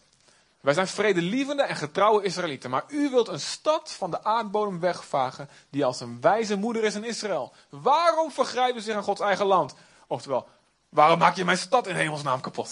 [0.66, 2.70] Wij zijn vredelievende en getrouwe Israëlieten.
[2.70, 5.50] Maar u wilt een stad van de aardbodem wegvagen.
[5.70, 7.54] die als een wijze moeder is in Israël.
[7.70, 9.76] Waarom vergrijpen zich aan Gods eigen land?
[10.08, 10.48] Oftewel,
[10.90, 12.70] waarom maak je mijn stad in hemelsnaam kapot?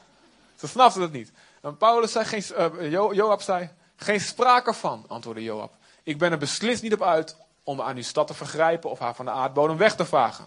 [0.60, 1.32] Ze snapten het niet.
[1.62, 2.44] En Paulus zei, geen,
[2.80, 5.72] uh, Joab zei, geen sprake van, antwoordde Joab.
[6.02, 9.14] Ik ben er beslist niet op uit om aan uw stad te vergrijpen of haar
[9.14, 10.44] van de aardbodem weg te vagen.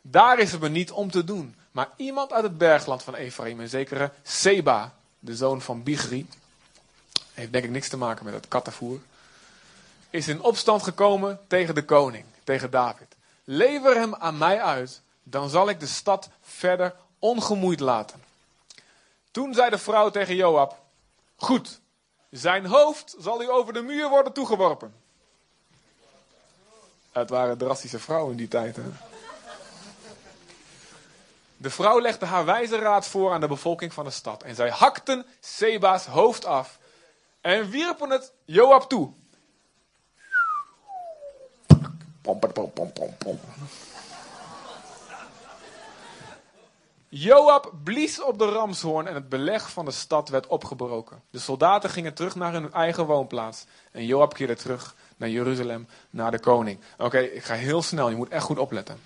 [0.00, 1.56] Daar is het me niet om te doen.
[1.74, 6.28] Maar iemand uit het bergland van Ephraim, een zekere Seba, de zoon van Bigri,
[7.32, 9.00] heeft denk ik niks te maken met het kattenvoer,
[10.10, 13.16] is in opstand gekomen tegen de koning, tegen David.
[13.44, 18.22] Lever hem aan mij uit, dan zal ik de stad verder ongemoeid laten.
[19.30, 20.78] Toen zei de vrouw tegen Joab:
[21.36, 21.80] Goed,
[22.30, 24.94] zijn hoofd zal u over de muur worden toegeworpen.
[27.12, 28.76] Het waren drastische vrouwen in die tijd.
[28.76, 29.13] Hè?
[31.64, 34.42] De vrouw legde haar wijze raad voor aan de bevolking van de stad.
[34.42, 36.78] En zij hakten Seba's hoofd af
[37.40, 39.10] en wierpen het Joab toe.
[47.08, 51.22] Joab blies op de ramshoorn en het beleg van de stad werd opgebroken.
[51.30, 53.64] De soldaten gingen terug naar hun eigen woonplaats.
[53.90, 56.80] En Joab keerde terug naar Jeruzalem, naar de koning.
[56.98, 59.00] Oké, ik ga heel snel, je moet echt goed opletten.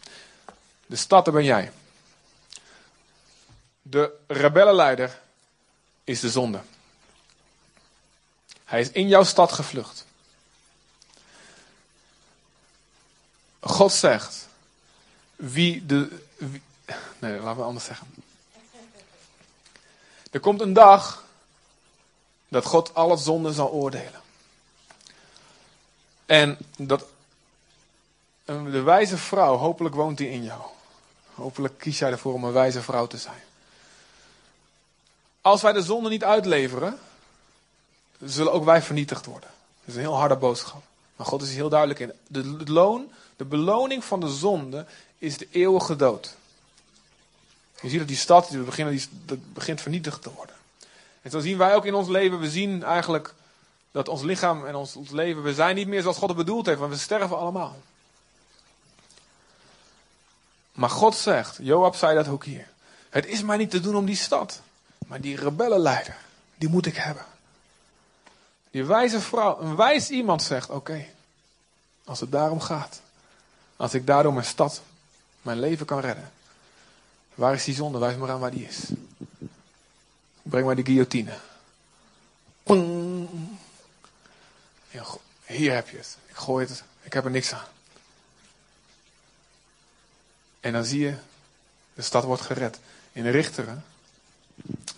[0.87, 1.73] De stad, daar ben jij.
[3.91, 5.21] De rebellenleider
[6.05, 6.61] is de zonde.
[8.65, 10.07] Hij is in jouw stad gevlucht.
[13.61, 14.49] God zegt,
[15.37, 16.25] wie de.
[16.37, 16.63] Wie,
[17.19, 18.15] nee, laten we anders zeggen.
[20.31, 21.25] Er komt een dag
[22.49, 24.21] dat God alle zonden zal oordelen.
[26.27, 27.07] En dat
[28.45, 30.63] de wijze vrouw, hopelijk woont die in jou.
[31.35, 33.43] Hopelijk kies jij ervoor om een wijze vrouw te zijn.
[35.49, 36.99] Als wij de zonde niet uitleveren,
[38.21, 39.49] zullen ook wij vernietigd worden.
[39.81, 40.83] Dat is een heel harde boodschap.
[41.17, 42.13] Maar God is heel duidelijk in.
[42.27, 44.87] De, loon, de beloning van de zonde
[45.19, 46.37] is de eeuwige dood.
[47.81, 49.09] Je ziet dat die stad die beginnen, die,
[49.53, 50.55] begint vernietigd te worden.
[51.23, 53.35] En zo zien wij ook in ons leven, we zien eigenlijk
[53.91, 56.67] dat ons lichaam en ons, ons leven, we zijn niet meer zoals God het bedoeld
[56.67, 57.77] heeft, want we sterven allemaal.
[60.73, 62.69] Maar God zegt, Joab zei dat ook hier.
[63.09, 64.61] Het is maar niet te doen om die stad.
[65.07, 66.17] Maar die rebellenleider,
[66.55, 67.25] die moet ik hebben.
[68.71, 71.07] Die wijze vrouw, een wijs iemand zegt: Oké,
[72.05, 73.01] als het daarom gaat,
[73.77, 74.83] als ik daardoor mijn stad,
[75.43, 76.33] mijn leven kan redden.
[77.35, 77.99] Waar is die zonde?
[77.99, 78.81] Wijs maar aan waar die is.
[80.43, 81.37] Breng maar die guillotine.
[85.49, 86.17] Hier heb je het.
[86.27, 86.83] Ik gooi het.
[87.03, 87.67] Ik heb er niks aan.
[90.61, 91.15] En dan zie je,
[91.95, 92.79] de stad wordt gered.
[93.13, 93.85] In de richteren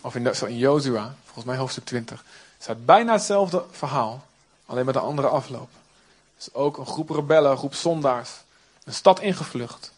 [0.01, 2.24] of in, in Jozua, volgens mij hoofdstuk 20,
[2.59, 4.24] staat bijna hetzelfde verhaal,
[4.66, 5.68] alleen met een andere afloop.
[6.36, 8.30] Dus ook een groep rebellen, een groep zondaars,
[8.84, 9.92] een stad ingevlucht.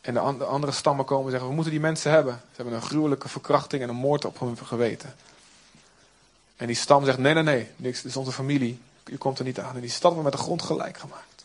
[0.00, 2.34] En de, andere stammen komen en zeggen, we moeten die mensen hebben.
[2.34, 5.14] Ze hebben een gruwelijke verkrachting en een moord op hun geweten.
[6.56, 9.44] En die stam zegt, nee, nee, nee, niks, dit is onze familie, u komt er
[9.44, 9.74] niet aan.
[9.74, 11.44] En die stad wordt met de grond gelijk gemaakt.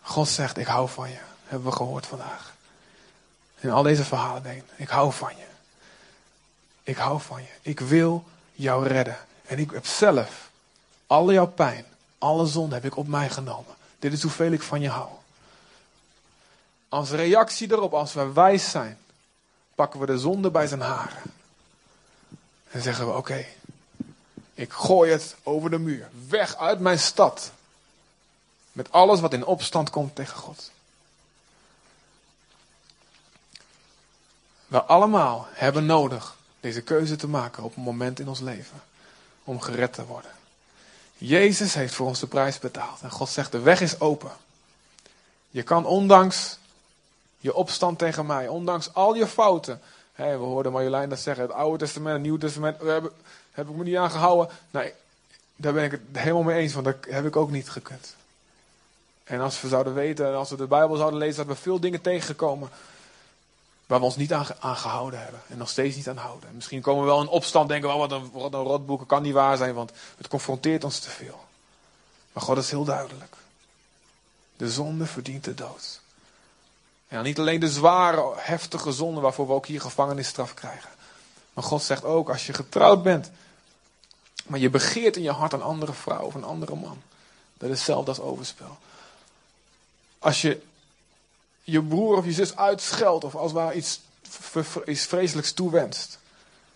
[0.00, 2.54] God zegt, ik hou van je, hebben we gehoord vandaag.
[3.60, 5.49] In al deze verhalen denk ik hou van je.
[6.90, 7.48] Ik hou van je.
[7.62, 9.18] Ik wil jou redden.
[9.46, 10.50] En ik heb zelf
[11.06, 11.84] alle jouw pijn,
[12.18, 13.74] alle zonde heb ik op mij genomen.
[13.98, 15.08] Dit is hoeveel ik van je hou.
[16.88, 18.98] Als reactie erop, als we wijs zijn,
[19.74, 21.22] pakken we de zonde bij zijn haren.
[22.70, 23.46] En zeggen we: Oké,
[24.54, 26.08] ik gooi het over de muur.
[26.28, 27.52] Weg uit mijn stad.
[28.72, 30.70] Met alles wat in opstand komt tegen God.
[34.66, 38.82] We allemaal hebben nodig deze keuze te maken op een moment in ons leven.
[39.44, 40.30] Om gered te worden.
[41.16, 43.00] Jezus heeft voor ons de prijs betaald.
[43.00, 44.30] En God zegt: de weg is open.
[45.50, 46.58] Je kan ondanks
[47.38, 49.80] je opstand tegen mij, ondanks al je fouten.
[50.14, 52.78] We hoorden Marjolein dat zeggen: het Oude Testament, het Nieuwe Testament.
[52.78, 53.12] We hebben,
[53.50, 54.48] heb ik me niet aan gehouden.
[54.70, 54.92] Nee,
[55.56, 58.14] daar ben ik het helemaal mee eens, want dat heb ik ook niet gekund.
[59.24, 62.00] En als we zouden weten, als we de Bijbel zouden lezen, dat we veel dingen
[62.00, 62.68] tegengekomen
[63.90, 65.40] waar we ons niet aan, gehouden hebben.
[65.48, 66.50] En nog steeds niet aan houden.
[66.54, 69.56] Misschien komen we wel in opstand denken, oh, wat, een, wat een kan niet waar
[69.56, 71.44] zijn, want het confronteert ons te veel.
[72.32, 73.36] Maar God is heel duidelijk.
[74.56, 76.00] De zonde verdient de dood.
[77.08, 80.90] En niet alleen de zware, heftige zonde waarvoor we ook hier gevangenisstraf krijgen.
[81.52, 83.30] Maar God zegt ook, als je getrouwd bent,
[84.46, 87.02] maar je begeert in je hart een andere vrouw of een andere man.
[87.58, 88.78] Dat is hetzelfde als overspel.
[90.18, 90.62] Als je
[91.70, 94.00] je broer of je zus uitscheldt of als waar iets,
[94.86, 96.18] iets vreselijks toewenst.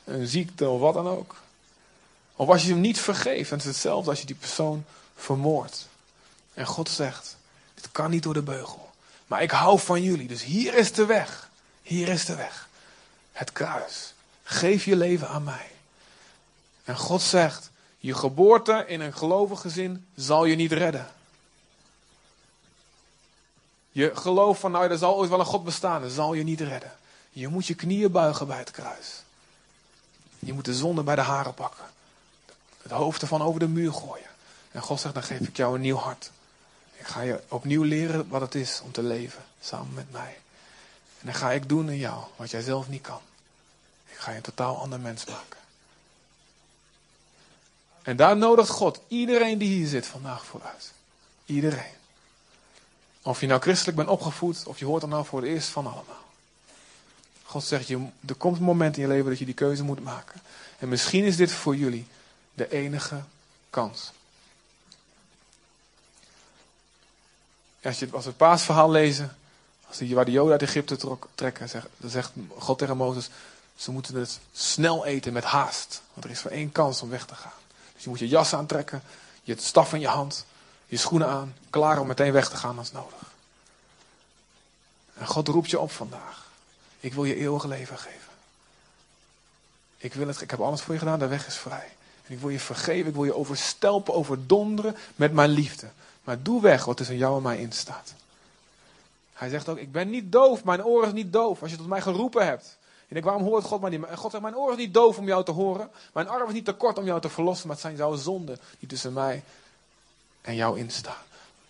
[0.05, 1.36] Een ziekte of wat dan ook.
[2.36, 4.84] Of als je hem niet vergeeft, dan is het hetzelfde als je die persoon
[5.16, 5.88] vermoordt.
[6.55, 7.36] En God zegt,
[7.74, 8.90] dit kan niet door de beugel.
[9.26, 11.51] Maar ik hou van jullie, dus hier is de weg.
[11.82, 12.68] Hier is de weg.
[13.32, 14.14] Het kruis.
[14.42, 15.70] Geef je leven aan mij.
[16.84, 21.07] En God zegt, je geboorte in een gelovig gezin zal je niet redden.
[23.95, 26.61] Je geloof van, nou, er zal ooit wel een God bestaan, dat zal je niet
[26.61, 26.92] redden.
[27.30, 29.22] Je moet je knieën buigen bij het kruis.
[30.38, 31.84] Je moet de zonde bij de haren pakken.
[32.82, 34.28] Het hoofd ervan over de muur gooien.
[34.70, 36.30] En God zegt, dan geef ik jou een nieuw hart.
[36.97, 40.38] Ik ga je opnieuw leren wat het is om te leven samen met mij.
[41.20, 43.20] En dan ga ik doen in jou wat jij zelf niet kan.
[44.07, 45.59] Ik ga je een totaal ander mens maken.
[48.03, 50.92] En daar nodigt God iedereen die hier zit vandaag vooruit.
[51.47, 52.03] Iedereen.
[53.27, 55.87] Of je nou christelijk bent opgevoed, of je hoort er nou voor het eerst van
[55.87, 56.25] allemaal.
[57.45, 60.05] God zegt, je, er komt een moment in je leven dat je die keuze moet
[60.05, 60.41] maken.
[60.79, 62.07] En misschien is dit voor jullie
[62.55, 63.22] de enige
[63.70, 64.12] kans.
[67.83, 69.37] Als, je, als we het paasverhaal lezen,
[69.89, 73.31] als die, waar de Joden uit Egypte trok, trekken, zegt, dan zegt God tegen Mozes,
[73.77, 76.03] ze moeten het snel eten met haast.
[76.12, 77.53] Want er is maar één kans om weg te gaan.
[77.95, 79.03] Dus je moet je jas aantrekken,
[79.43, 80.45] je staf in je hand,
[80.87, 83.32] je schoenen aan, klaar om meteen weg te gaan als nodig.
[85.14, 86.51] En God roept je op vandaag.
[87.01, 88.32] Ik wil je eeuwig leven geven.
[89.97, 91.93] Ik, wil het, ik heb alles voor je gedaan, de weg is vrij.
[92.26, 95.89] En ik wil je vergeven, ik wil je overstelpen, overdonderen met mijn liefde.
[96.24, 98.14] Maar doe weg wat tussen jou en mij instaat.
[99.32, 101.62] Hij zegt ook, ik ben niet doof, mijn oor is niet doof.
[101.62, 102.76] Als je tot mij geroepen hebt.
[103.09, 104.05] En ik, waarom hoort God mij niet?
[104.14, 105.91] God zegt, mijn oor is niet doof om jou te horen.
[106.12, 107.66] Mijn arm is niet te kort om jou te verlossen.
[107.66, 109.43] Maar het zijn jouw zonden die tussen mij
[110.45, 111.22] en jou instaan.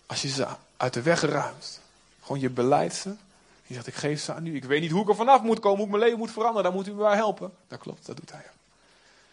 [0.05, 0.47] Als je ze
[0.77, 1.79] uit de weg ruimt.
[2.21, 3.15] Gewoon je beleid ze.
[3.63, 4.55] Je zegt, ik geef ze aan u.
[4.55, 6.63] Ik weet niet hoe ik er vanaf moet komen, hoe ik mijn leven moet veranderen.
[6.63, 7.53] Dan moet u me wel helpen.
[7.67, 8.45] Dat klopt, dat doet hij.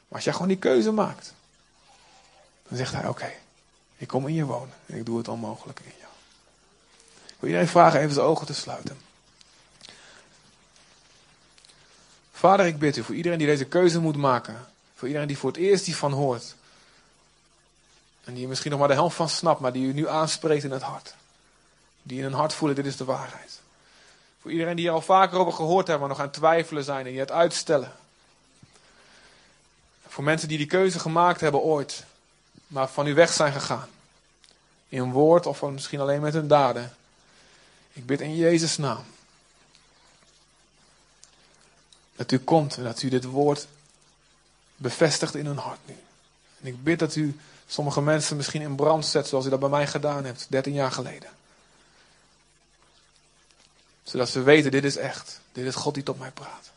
[0.08, 1.34] Maar als jij gewoon die keuze maakt.
[2.68, 3.32] Dan zegt hij, oké.
[3.96, 4.74] ik kom in je wonen.
[4.86, 6.12] En ik doe het onmogelijke in jou.
[7.26, 9.00] Ik wil iedereen vragen even zijn ogen te sluiten.
[12.32, 14.66] Vader, ik bid u voor iedereen die deze keuze moet maken.
[14.94, 16.54] Voor iedereen die voor het eerst hiervan hoort.
[18.24, 20.64] En die je misschien nog maar de helft van snapt, maar die u nu aanspreekt
[20.64, 21.14] in het hart.
[22.02, 23.60] Die in hun hart voelen, dit is de waarheid.
[24.40, 27.10] Voor iedereen die er al vaker over gehoord hebben, maar nog aan twijfelen zijn en
[27.10, 27.92] die het uitstellen.
[30.08, 32.04] Voor mensen die die keuze gemaakt hebben ooit,
[32.66, 33.88] maar van u weg zijn gegaan.
[34.88, 36.96] In woord of misschien alleen met hun daden.
[37.92, 39.04] Ik bid in Jezus' naam.
[42.16, 43.66] Dat u komt en dat u dit woord
[44.76, 45.96] bevestigt in hun hart nu.
[46.60, 49.68] En ik bid dat u sommige mensen misschien in brand zet, zoals u dat bij
[49.68, 51.30] mij gedaan hebt, 13 jaar geleden.
[54.02, 55.40] Zodat ze weten, dit is echt.
[55.52, 56.70] Dit is God die tot mij praat.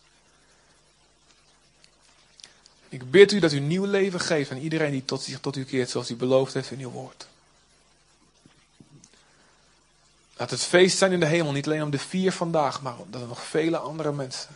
[2.90, 5.64] Ik bid u dat u nieuw leven geeft aan iedereen die tot zich tot u
[5.64, 7.28] keert, zoals u beloofd heeft in uw woord.
[10.38, 13.22] Laat het feest zijn in de hemel, niet alleen om de vier vandaag, maar dat
[13.22, 14.56] er nog vele andere mensen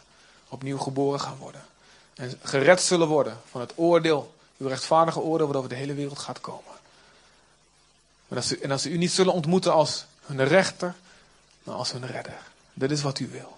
[0.50, 1.66] opnieuw geboren gaan worden.
[2.16, 6.20] En gered zullen worden van het oordeel uw rechtvaardige oordeel wat over de hele wereld
[6.20, 6.74] gaat komen.
[8.28, 10.96] En dat, ze, dat u niet zullen ontmoeten als hun rechter,
[11.64, 12.38] maar als hun redder.
[12.74, 13.58] Dit is wat u wil.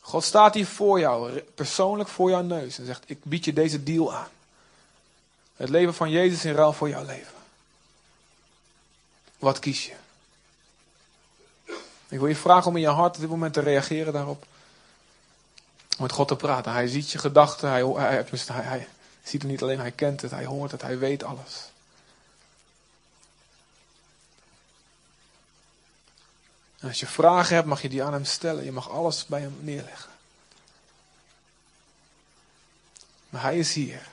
[0.00, 3.82] God staat hier voor jou, persoonlijk voor jouw neus en zegt, ik bied je deze
[3.82, 4.28] deal aan.
[5.56, 7.32] Het leven van Jezus in ruil voor jouw leven.
[9.38, 9.94] Wat kies je?
[12.08, 14.46] Ik wil je vragen om in je hart op dit moment te reageren daarop.
[15.96, 16.72] Om met God te praten.
[16.72, 17.68] Hij ziet je gedachten.
[17.68, 18.88] Hij, hij, hij
[19.24, 20.30] ziet het niet alleen, hij kent het.
[20.30, 20.82] Hij hoort het.
[20.82, 21.70] Hij weet alles.
[26.78, 28.64] En als je vragen hebt, mag je die aan hem stellen.
[28.64, 30.10] Je mag alles bij hem neerleggen.
[33.30, 34.08] Maar hij is hier.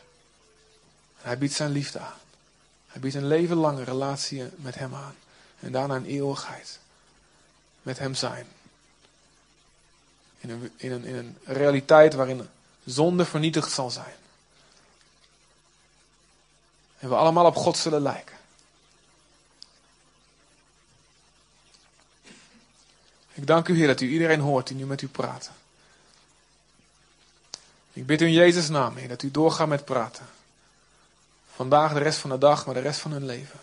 [1.17, 2.19] Hij biedt zijn liefde aan.
[2.87, 5.15] Hij biedt een leven lange relatie met hem aan.
[5.59, 6.79] En daarna een eeuwigheid.
[7.81, 8.47] Met hem zijn.
[10.39, 12.49] In een, in een, in een realiteit waarin
[12.85, 14.15] zonde vernietigd zal zijn.
[16.99, 18.37] En we allemaal op God zullen lijken.
[23.33, 25.51] Ik dank u, Heer, dat u iedereen hoort die nu met u praat.
[27.93, 30.27] Ik bid u in Jezus' naam, Heer, dat u doorgaat met praten.
[31.55, 33.59] Vandaag, de rest van de dag, maar de rest van hun leven.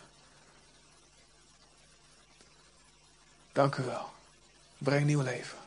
[3.53, 4.11] Dank u wel.
[4.79, 5.59] Breng nieuw leven.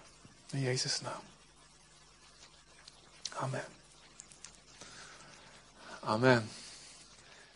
[0.49, 1.22] In Jezus' naam.
[3.34, 3.65] Amen.
[5.99, 6.49] Amen.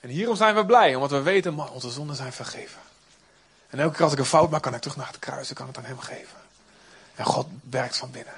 [0.04, 2.82] En hierom zijn we blij, omdat we weten, man, onze zonden zijn vergeven.
[3.70, 5.56] En elke keer als ik een fout maak, kan ik terug naar het kruis en
[5.56, 6.38] kan het aan hem geven.
[7.16, 8.34] En God werkt van binnen.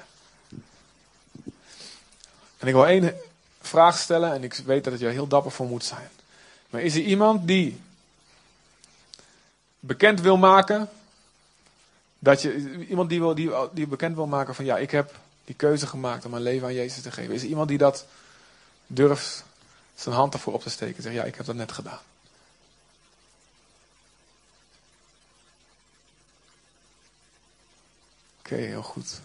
[2.58, 3.14] En ik wil één
[3.60, 6.08] vraag stellen en ik weet dat het je heel dapper voor moet zijn.
[6.70, 7.80] Maar is er iemand die
[9.80, 10.88] bekend wil maken,
[12.18, 15.14] dat je, iemand die, wil, die, die bekend wil maken van ja, ik heb
[15.44, 17.34] die keuze gemaakt om mijn leven aan Jezus te geven.
[17.34, 18.06] Is er iemand die dat
[18.86, 19.44] durft
[20.00, 22.00] zijn hand ervoor op te steken en zegt ja, ik heb dat net gedaan.
[28.38, 29.20] Oké, heel goed.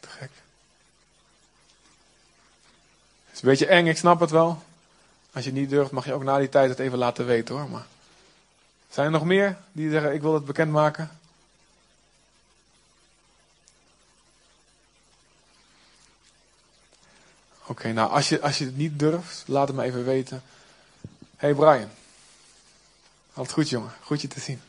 [0.00, 0.30] Te gek.
[3.24, 4.62] Het is een beetje eng, ik snap het wel.
[5.32, 7.68] Als je niet durft, mag je ook na die tijd het even laten weten hoor.
[7.68, 7.86] Maar
[8.90, 11.20] zijn er nog meer die zeggen: Ik wil het bekendmaken?
[17.66, 20.42] Oké, nou als je, als je het niet durft, laat het me even weten.
[21.36, 21.90] Hey Brian.
[23.34, 24.60] Altijd goed jongen, goed je te zien.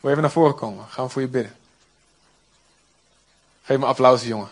[0.00, 0.86] je even naar voren komen?
[0.88, 1.56] Gaan we voor je bidden.
[3.62, 4.48] Geef me applaus jongen.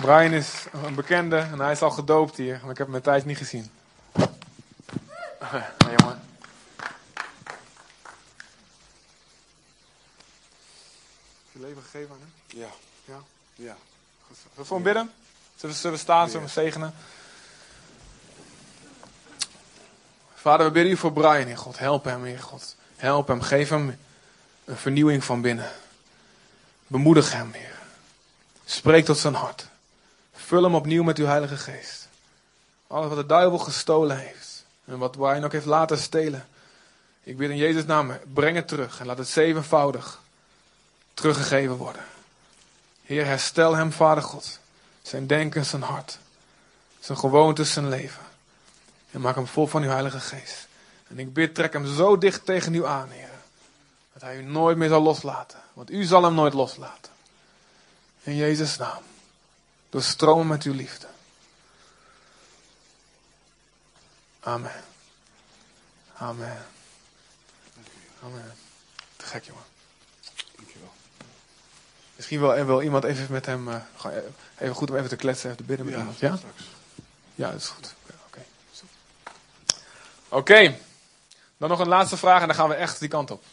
[0.00, 2.58] Brian is een bekende en hij is al gedoopt hier.
[2.62, 3.70] Maar ik heb hem een tijd niet gezien.
[5.38, 6.20] Hey, jongen.
[11.52, 12.60] Je leven gegeven aan hem?
[12.60, 12.68] Ja.
[13.04, 13.22] Ja?
[13.54, 13.76] Ja.
[14.26, 14.36] Goed.
[14.36, 15.12] Zullen we voor hem bidden?
[15.56, 16.94] Zullen we, zullen we staan, zullen we zegenen?
[20.34, 21.78] Vader, we bidden u voor Brian, Heer God.
[21.78, 22.76] Help hem, Heer God.
[22.96, 23.98] Help hem, geef hem
[24.64, 25.70] een vernieuwing van binnen.
[26.86, 27.78] Bemoedig hem, Heer.
[28.64, 29.66] Spreek tot zijn hart.
[30.32, 32.08] Vul hem opnieuw met uw Heilige Geest.
[32.86, 34.64] Alles wat de duivel gestolen heeft.
[34.84, 36.46] En wat Brian ook heeft laten stelen.
[37.22, 39.00] Ik bid in Jezus' naam, breng het terug.
[39.00, 40.21] En laat het zevenvoudig
[41.14, 42.04] teruggegeven worden.
[43.02, 44.58] Heer, herstel hem, Vader God.
[45.02, 46.18] Zijn denken, zijn hart.
[47.00, 48.22] Zijn gewoontes, zijn leven.
[49.10, 50.66] En maak hem vol van uw Heilige Geest.
[51.08, 53.30] En ik bid, trek hem zo dicht tegen u aan, Heer.
[54.12, 55.60] Dat hij u nooit meer zal loslaten.
[55.72, 57.12] Want u zal hem nooit loslaten.
[58.22, 59.02] In Jezus' naam.
[59.90, 61.06] Doorstromen met uw liefde.
[64.40, 64.84] Amen.
[66.16, 66.66] Amen.
[68.22, 68.54] Amen.
[69.16, 69.71] Te gek, jongen.
[72.32, 73.68] Misschien wil, wil iemand even met hem.
[73.68, 73.76] Uh,
[74.58, 76.18] even goed om even te kletsen, even te bidden met Ja, iemand.
[76.18, 76.36] Ja?
[76.36, 76.62] straks.
[77.34, 77.94] Ja, dat is goed.
[78.26, 78.40] Oké.
[80.28, 80.78] Oké.
[81.56, 83.44] Dan nog een laatste vraag en dan gaan we echt die kant op.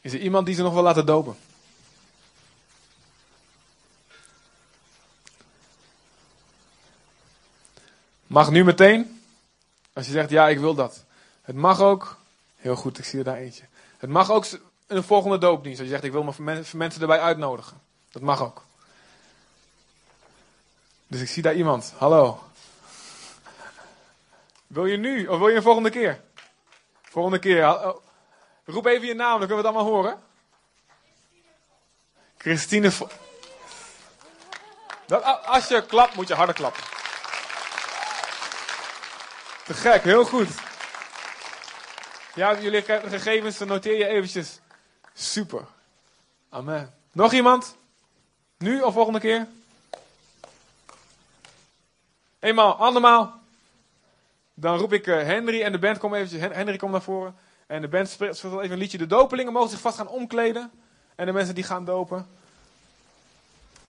[0.00, 1.36] Is er iemand die ze nog wil laten dopen?
[8.26, 9.22] Mag nu meteen.
[9.92, 11.04] Als je zegt, ja, ik wil dat.
[11.42, 12.18] Het mag ook.
[12.56, 13.64] Heel goed, ik zie er daar eentje.
[13.98, 14.44] Het mag ook
[14.86, 15.78] een volgende doopdienst.
[15.78, 17.80] Als je zegt, ik wil mijn mensen erbij uitnodigen.
[18.10, 18.62] Dat mag ook.
[21.06, 21.94] Dus ik zie daar iemand.
[21.96, 22.42] Hallo.
[24.66, 26.20] Wil je nu of wil je een volgende keer?
[27.02, 27.68] Volgende keer.
[27.68, 28.02] Oh.
[28.64, 30.22] Roep even je naam, dan kunnen we het allemaal horen.
[32.38, 32.92] Christine.
[35.06, 36.82] Dat, als je klapt, moet je harder klappen.
[39.64, 40.48] Te gek, heel goed.
[42.34, 44.60] Ja, jullie gegevens, dan noteer je eventjes.
[45.14, 45.66] Super.
[46.48, 46.94] Amen.
[47.12, 47.76] Nog iemand?
[48.58, 49.46] Nu of volgende keer?
[52.38, 53.40] Eenmaal, andermaal.
[54.54, 56.40] Dan roep ik uh, Henry en de band kom eventjes.
[56.40, 57.36] Hen Henry komt naar voren.
[57.66, 58.98] En de band speelt even een liedje.
[58.98, 60.70] De dopelingen mogen zich vast gaan omkleden.
[61.14, 62.26] En de mensen die gaan dopen.